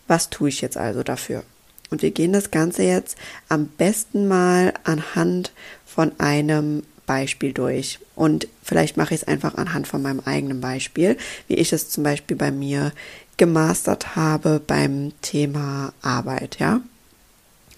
was 0.08 0.30
tue 0.30 0.50
ich 0.50 0.62
jetzt 0.62 0.78
also 0.78 1.04
dafür? 1.04 1.44
Und 1.90 2.02
wir 2.02 2.12
gehen 2.12 2.34
das 2.34 2.52
Ganze 2.52 2.84
jetzt 2.84 3.18
am 3.50 3.68
besten 3.68 4.28
mal 4.28 4.74
anhand 4.84 5.52
von 5.86 6.12
einem 6.20 6.84
Beispiel 7.08 7.54
durch. 7.54 7.98
Und 8.16 8.48
vielleicht 8.62 8.98
mache 8.98 9.16
ich 9.16 9.22
es 9.22 9.28
einfach 9.28 9.56
anhand 9.56 9.88
von 9.88 10.04
meinem 10.04 10.20
eigenen 10.20 10.62
Beispiel, 10.62 11.18
wie 11.48 11.56
ich 11.56 11.74
es 11.74 11.90
zum 11.90 12.04
Beispiel 12.04 12.38
bei 12.38 12.52
mir 12.52 12.92
gemastert 13.38 14.16
habe 14.16 14.62
beim 14.66 15.14
Thema 15.22 15.94
Arbeit, 16.02 16.58
ja. 16.60 16.82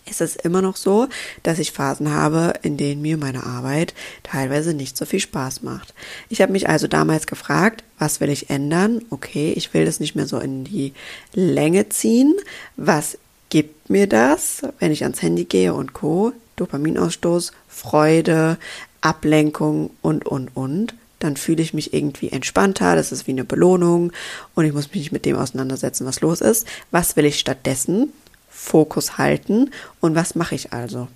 Es 0.10 0.22
ist 0.22 0.38
immer 0.38 0.64
noch 0.64 0.76
so, 0.76 1.08
dass 1.44 1.60
ich 1.60 1.72
Phasen 1.72 2.12
habe, 2.12 2.54
in 2.64 2.78
denen 2.78 3.02
mir 3.02 3.18
meine 3.18 3.46
Arbeit 3.46 3.94
teilweise 4.24 4.74
nicht 4.74 4.98
so 4.98 5.06
viel 5.06 5.20
Spaß 5.20 5.62
macht. 5.62 5.94
Ich 6.30 6.42
habe 6.42 6.52
mich 6.52 6.68
also 6.68 6.88
damals 6.88 7.28
gefragt, 7.28 7.84
was 8.00 8.20
will 8.20 8.30
ich 8.30 8.50
ändern? 8.50 9.04
Okay, 9.12 9.54
ich 9.56 9.72
will 9.74 9.86
das 9.86 10.00
nicht 10.00 10.16
mehr 10.16 10.26
so 10.26 10.40
in 10.40 10.64
die 10.64 10.94
Länge 11.34 11.90
ziehen. 11.90 12.36
Was 12.76 13.20
gibt 13.50 13.92
mir 13.92 14.08
das, 14.08 14.62
wenn 14.80 14.92
ich 14.92 15.04
ans 15.04 15.22
Handy 15.22 15.46
gehe 15.46 15.76
und 15.76 15.94
Co? 15.94 16.34
Dopaminausstoß, 16.56 17.52
Freude, 17.68 18.58
Ablenkung 19.02 19.92
und, 20.02 20.26
und, 20.26 20.56
und 20.56 20.94
dann 21.20 21.36
fühle 21.36 21.62
ich 21.62 21.74
mich 21.74 21.94
irgendwie 21.94 22.32
entspannter, 22.32 22.96
das 22.96 23.12
ist 23.12 23.28
wie 23.28 23.32
eine 23.32 23.44
Belohnung 23.44 24.12
und 24.56 24.66
ich 24.66 24.74
muss 24.74 24.88
mich 24.88 24.96
nicht 24.96 25.12
mit 25.12 25.26
dem 25.26 25.38
auseinandersetzen, 25.38 26.06
was 26.06 26.22
los 26.22 26.42
ist. 26.42 26.66
Was 26.92 27.16
will 27.16 27.26
ich 27.26 27.40
stattdessen? 27.40 28.14
Fokus 28.50 29.18
halten 29.18 29.72
und 30.00 30.16
was 30.16 30.36
mache 30.36 30.56
ich 30.56 30.74
also? 30.74 31.08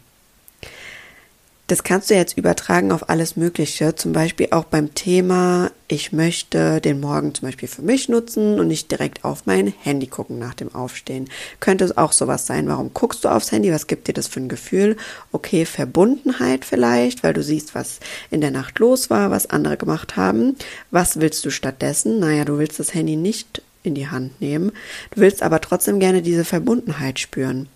Das 1.73 1.81
kannst 1.81 2.11
du 2.11 2.13
jetzt 2.13 2.37
übertragen 2.37 2.91
auf 2.91 3.09
alles 3.09 3.35
Mögliche, 3.35 3.95
zum 3.95 4.13
Beispiel 4.13 4.49
auch 4.51 4.65
beim 4.65 4.93
Thema, 4.93 5.71
ich 5.87 6.11
möchte 6.11 6.79
den 6.79 6.99
Morgen 6.99 7.33
zum 7.33 7.47
Beispiel 7.47 7.67
für 7.67 7.81
mich 7.81 8.09
nutzen 8.09 8.59
und 8.59 8.67
nicht 8.67 8.91
direkt 8.91 9.25
auf 9.25 9.47
mein 9.47 9.73
Handy 9.81 10.05
gucken 10.05 10.37
nach 10.37 10.53
dem 10.53 10.75
Aufstehen. 10.75 11.31
Könnte 11.59 11.83
es 11.83 11.97
auch 11.97 12.11
sowas 12.11 12.45
sein, 12.45 12.67
warum 12.67 12.93
guckst 12.93 13.25
du 13.25 13.29
aufs 13.29 13.51
Handy, 13.51 13.71
was 13.71 13.87
gibt 13.87 14.07
dir 14.07 14.13
das 14.13 14.27
für 14.27 14.39
ein 14.39 14.49
Gefühl? 14.49 14.97
Okay, 15.31 15.65
Verbundenheit 15.65 16.63
vielleicht, 16.63 17.23
weil 17.23 17.33
du 17.33 17.41
siehst, 17.41 17.73
was 17.73 17.99
in 18.29 18.41
der 18.41 18.51
Nacht 18.51 18.77
los 18.77 19.09
war, 19.09 19.31
was 19.31 19.49
andere 19.49 19.75
gemacht 19.75 20.15
haben. 20.15 20.55
Was 20.91 21.21
willst 21.21 21.43
du 21.43 21.49
stattdessen? 21.49 22.19
Naja, 22.19 22.45
du 22.45 22.59
willst 22.59 22.79
das 22.79 22.93
Handy 22.93 23.15
nicht 23.15 23.63
in 23.81 23.95
die 23.95 24.09
Hand 24.09 24.39
nehmen. 24.39 24.73
Du 25.09 25.21
willst 25.21 25.41
aber 25.41 25.59
trotzdem 25.59 25.99
gerne 25.99 26.21
diese 26.21 26.45
Verbundenheit 26.45 27.17
spüren. 27.17 27.67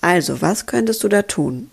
Also, 0.00 0.42
was 0.42 0.66
könntest 0.66 1.04
du 1.04 1.08
da 1.08 1.22
tun? 1.22 1.70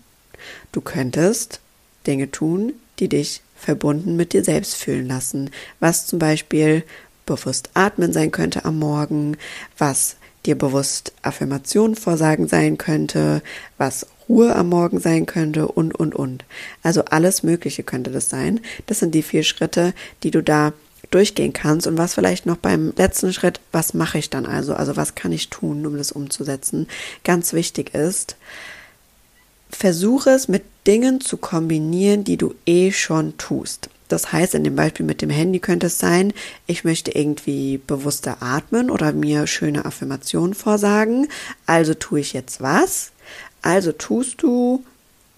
Du 0.70 0.80
könntest 0.80 1.60
Dinge 2.06 2.30
tun, 2.30 2.72
die 2.98 3.08
dich 3.08 3.42
verbunden 3.56 4.16
mit 4.16 4.32
dir 4.32 4.44
selbst 4.44 4.76
fühlen 4.76 5.06
lassen, 5.06 5.50
was 5.80 6.06
zum 6.06 6.18
Beispiel 6.18 6.84
bewusst 7.26 7.70
atmen 7.74 8.12
sein 8.12 8.30
könnte 8.32 8.64
am 8.64 8.78
Morgen, 8.78 9.36
was 9.78 10.16
dir 10.44 10.56
bewusst 10.56 11.12
Affirmationen 11.22 11.96
vorsagen 11.96 12.48
sein 12.48 12.76
könnte, 12.78 13.42
was 13.78 14.06
Ruhe 14.28 14.54
am 14.56 14.68
Morgen 14.68 14.98
sein 14.98 15.26
könnte 15.26 15.68
und, 15.68 15.94
und, 15.94 16.14
und. 16.14 16.44
Also 16.82 17.04
alles 17.04 17.42
Mögliche 17.42 17.82
könnte 17.82 18.10
das 18.10 18.28
sein. 18.28 18.60
Das 18.86 18.98
sind 18.98 19.14
die 19.14 19.22
vier 19.22 19.44
Schritte, 19.44 19.94
die 20.22 20.30
du 20.30 20.42
da 20.42 20.72
durchgehen 21.10 21.52
kannst 21.52 21.86
und 21.86 21.98
was 21.98 22.14
vielleicht 22.14 22.46
noch 22.46 22.56
beim 22.56 22.92
letzten 22.96 23.32
Schritt, 23.32 23.60
was 23.70 23.94
mache 23.94 24.18
ich 24.18 24.30
dann 24.30 24.46
also? 24.46 24.74
Also 24.74 24.96
was 24.96 25.14
kann 25.14 25.32
ich 25.32 25.50
tun, 25.50 25.84
um 25.86 25.96
das 25.96 26.10
umzusetzen? 26.10 26.88
Ganz 27.22 27.52
wichtig 27.52 27.94
ist, 27.94 28.36
versuche 29.70 30.30
es 30.30 30.48
mit 30.48 30.62
Dingen 30.86 31.20
zu 31.20 31.36
kombinieren, 31.36 32.24
die 32.24 32.36
du 32.36 32.54
eh 32.66 32.90
schon 32.92 33.36
tust. 33.38 33.88
Das 34.08 34.32
heißt, 34.32 34.54
in 34.54 34.64
dem 34.64 34.76
Beispiel 34.76 35.06
mit 35.06 35.22
dem 35.22 35.30
Handy 35.30 35.58
könnte 35.58 35.86
es 35.86 35.98
sein, 35.98 36.34
ich 36.66 36.84
möchte 36.84 37.12
irgendwie 37.12 37.78
bewusster 37.78 38.38
atmen 38.40 38.90
oder 38.90 39.12
mir 39.12 39.46
schöne 39.46 39.86
Affirmationen 39.86 40.52
vorsagen. 40.52 41.28
Also 41.64 41.94
tue 41.94 42.20
ich 42.20 42.34
jetzt 42.34 42.60
was? 42.60 43.12
Also 43.62 43.92
tust 43.92 44.42
du, 44.42 44.84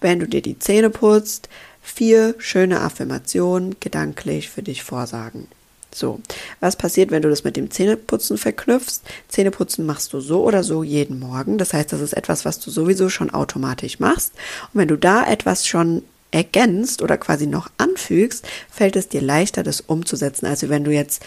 wenn 0.01 0.19
du 0.19 0.27
dir 0.27 0.41
die 0.41 0.59
Zähne 0.59 0.89
putzt, 0.89 1.47
vier 1.81 2.35
schöne 2.37 2.81
Affirmationen 2.81 3.77
gedanklich 3.79 4.49
für 4.49 4.63
dich 4.63 4.83
vorsagen. 4.83 5.47
So, 5.95 6.19
was 6.59 6.75
passiert, 6.75 7.11
wenn 7.11 7.21
du 7.21 7.29
das 7.29 7.45
mit 7.45 7.55
dem 7.55 7.71
Zähneputzen 7.71 8.37
verknüpfst? 8.37 9.01
Zähneputzen 9.29 9.85
machst 9.85 10.11
du 10.11 10.19
so 10.19 10.43
oder 10.43 10.63
so 10.63 10.83
jeden 10.83 11.19
Morgen. 11.19 11.57
Das 11.57 11.73
heißt, 11.73 11.93
das 11.93 12.01
ist 12.01 12.13
etwas, 12.13 12.43
was 12.43 12.59
du 12.59 12.69
sowieso 12.69 13.09
schon 13.09 13.29
automatisch 13.29 13.99
machst. 13.99 14.33
Und 14.73 14.81
wenn 14.81 14.89
du 14.89 14.97
da 14.97 15.25
etwas 15.25 15.65
schon 15.65 16.03
ergänzt 16.31 17.01
oder 17.01 17.17
quasi 17.17 17.47
noch 17.47 17.69
anfügst, 17.77 18.45
fällt 18.69 18.97
es 18.97 19.07
dir 19.07 19.21
leichter, 19.21 19.63
das 19.63 19.79
umzusetzen. 19.79 20.47
Also 20.47 20.67
wenn 20.67 20.83
du 20.83 20.91
jetzt 20.91 21.23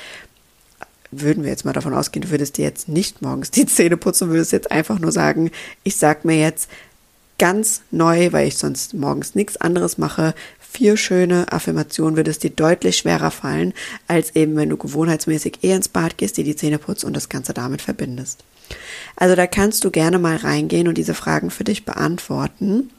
würden 1.10 1.42
wir 1.42 1.50
jetzt 1.50 1.64
mal 1.64 1.72
davon 1.72 1.94
ausgehen, 1.94 2.22
du 2.22 2.30
würdest 2.30 2.58
dir 2.58 2.66
jetzt 2.66 2.86
nicht 2.86 3.22
morgens 3.22 3.50
die 3.50 3.64
Zähne 3.64 3.96
putzen, 3.96 4.28
würdest 4.28 4.52
jetzt 4.52 4.70
einfach 4.70 4.98
nur 4.98 5.12
sagen, 5.12 5.50
ich 5.82 5.96
sag 5.96 6.26
mir 6.26 6.38
jetzt 6.38 6.68
ganz 7.38 7.82
neu, 7.90 8.32
weil 8.32 8.48
ich 8.48 8.58
sonst 8.58 8.94
morgens 8.94 9.34
nichts 9.34 9.56
anderes 9.56 9.96
mache, 9.96 10.34
vier 10.78 10.96
schöne 10.96 11.50
Affirmationen 11.50 12.14
wird 12.14 12.28
es 12.28 12.38
dir 12.38 12.50
deutlich 12.50 12.98
schwerer 12.98 13.32
fallen, 13.32 13.74
als 14.06 14.36
eben 14.36 14.54
wenn 14.54 14.68
du 14.68 14.76
gewohnheitsmäßig 14.76 15.58
eh 15.62 15.72
ins 15.72 15.88
Bad 15.88 16.16
gehst, 16.18 16.36
dir 16.36 16.44
die 16.44 16.54
Zähne 16.54 16.78
putzt 16.78 17.02
und 17.02 17.14
das 17.14 17.28
Ganze 17.28 17.52
damit 17.52 17.82
verbindest. 17.82 18.44
Also 19.16 19.34
da 19.34 19.48
kannst 19.48 19.84
du 19.84 19.90
gerne 19.90 20.20
mal 20.20 20.36
reingehen 20.36 20.86
und 20.86 20.96
diese 20.96 21.14
Fragen 21.14 21.50
für 21.50 21.64
dich 21.64 21.84
beantworten. 21.84 22.90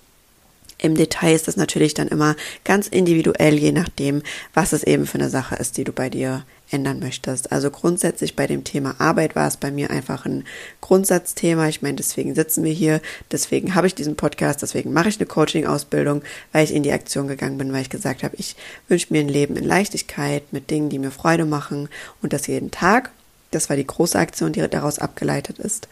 Im 0.78 0.96
Detail 0.96 1.34
ist 1.34 1.48
das 1.48 1.56
natürlich 1.56 1.94
dann 1.94 2.10
immer 2.10 2.36
ganz 2.66 2.88
individuell, 2.88 3.58
je 3.58 3.72
nachdem, 3.72 4.24
was 4.54 4.74
es 4.74 4.84
eben 4.84 5.08
für 5.08 5.18
eine 5.18 5.30
Sache 5.30 5.56
ist, 5.56 5.78
die 5.78 5.86
du 5.86 5.94
bei 5.94 6.10
dir 6.10 6.44
ändern 6.72 7.00
möchtest. 7.00 7.52
Also 7.52 7.72
grundsätzlich 7.72 8.36
bei 8.36 8.48
dem 8.48 8.64
Thema 8.64 8.96
Arbeit 9.00 9.36
war 9.36 9.48
es 9.48 9.58
bei 9.58 9.72
mir 9.72 9.90
einfach 9.90 10.26
ein 10.26 10.46
Grundsatzthema. 10.82 11.68
Ich 11.68 11.82
meine, 11.82 11.96
deswegen 11.96 12.36
sitzen 12.36 12.64
wir 12.64 12.72
hier, 12.72 13.02
deswegen 13.32 13.76
habe 13.76 13.88
ich 13.88 13.96
diesen 13.96 14.16
Podcast, 14.16 14.62
deswegen 14.62 14.94
mache 14.94 15.10
ich 15.10 15.20
eine 15.20 15.26
Coaching-Ausbildung, 15.26 16.22
weil 16.52 16.64
ich 16.64 16.74
in 16.74 16.84
die 16.84 16.92
Aktion 16.92 17.28
gegangen 17.28 17.58
bin, 17.58 17.74
weil 17.74 17.82
ich 17.82 17.90
gesagt 17.90 18.24
habe, 18.24 18.36
ich 18.38 18.56
wünsche 18.88 19.08
mir 19.10 19.22
ein 19.22 19.30
Leben 19.30 19.56
in 19.56 19.66
Leichtigkeit 19.66 20.52
mit 20.52 20.70
Dingen, 20.70 20.90
die 20.90 21.00
mir 21.00 21.12
Freude 21.12 21.46
machen 21.46 21.90
und 22.22 22.34
das 22.34 22.48
jeden 22.48 22.72
Tag. 22.72 23.12
Das 23.52 23.70
war 23.70 23.76
die 23.76 23.88
große 23.88 24.18
Aktion, 24.18 24.54
die 24.54 24.68
daraus 24.68 25.00
abgeleitet 25.00 25.58
ist. 25.60 25.88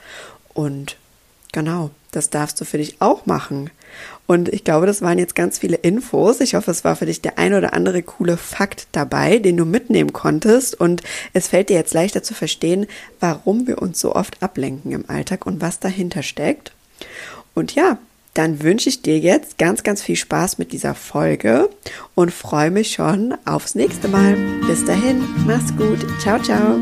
Und 0.53 0.97
genau, 1.51 1.91
das 2.11 2.29
darfst 2.29 2.59
du 2.59 2.65
für 2.65 2.77
dich 2.77 2.97
auch 2.99 3.25
machen. 3.25 3.69
Und 4.25 4.49
ich 4.49 4.63
glaube, 4.63 4.85
das 4.85 5.01
waren 5.01 5.19
jetzt 5.19 5.35
ganz 5.35 5.59
viele 5.59 5.77
Infos. 5.77 6.41
Ich 6.41 6.55
hoffe, 6.55 6.71
es 6.71 6.83
war 6.83 6.95
für 6.95 7.05
dich 7.05 7.21
der 7.21 7.37
ein 7.37 7.53
oder 7.53 7.73
andere 7.73 8.03
coole 8.03 8.37
Fakt 8.37 8.87
dabei, 8.91 9.39
den 9.39 9.57
du 9.57 9.65
mitnehmen 9.65 10.13
konntest. 10.13 10.79
Und 10.79 11.01
es 11.33 11.47
fällt 11.47 11.69
dir 11.69 11.77
jetzt 11.77 11.93
leichter 11.93 12.23
zu 12.23 12.33
verstehen, 12.33 12.87
warum 13.19 13.67
wir 13.67 13.81
uns 13.81 13.99
so 13.99 14.13
oft 14.13 14.43
ablenken 14.43 14.91
im 14.91 15.09
Alltag 15.09 15.45
und 15.45 15.61
was 15.61 15.79
dahinter 15.79 16.23
steckt. 16.23 16.73
Und 17.53 17.73
ja, 17.75 17.97
dann 18.33 18.61
wünsche 18.61 18.89
ich 18.89 19.01
dir 19.01 19.17
jetzt 19.17 19.57
ganz, 19.57 19.81
ganz 19.81 20.03
viel 20.03 20.15
Spaß 20.15 20.59
mit 20.59 20.71
dieser 20.71 20.93
Folge 20.93 21.69
und 22.13 22.31
freue 22.31 22.69
mich 22.69 22.91
schon 22.91 23.33
aufs 23.45 23.73
nächste 23.73 24.09
Mal. 24.09 24.37
Bis 24.67 24.85
dahin, 24.85 25.23
mach's 25.47 25.75
gut. 25.75 26.05
Ciao, 26.21 26.39
ciao. 26.39 26.77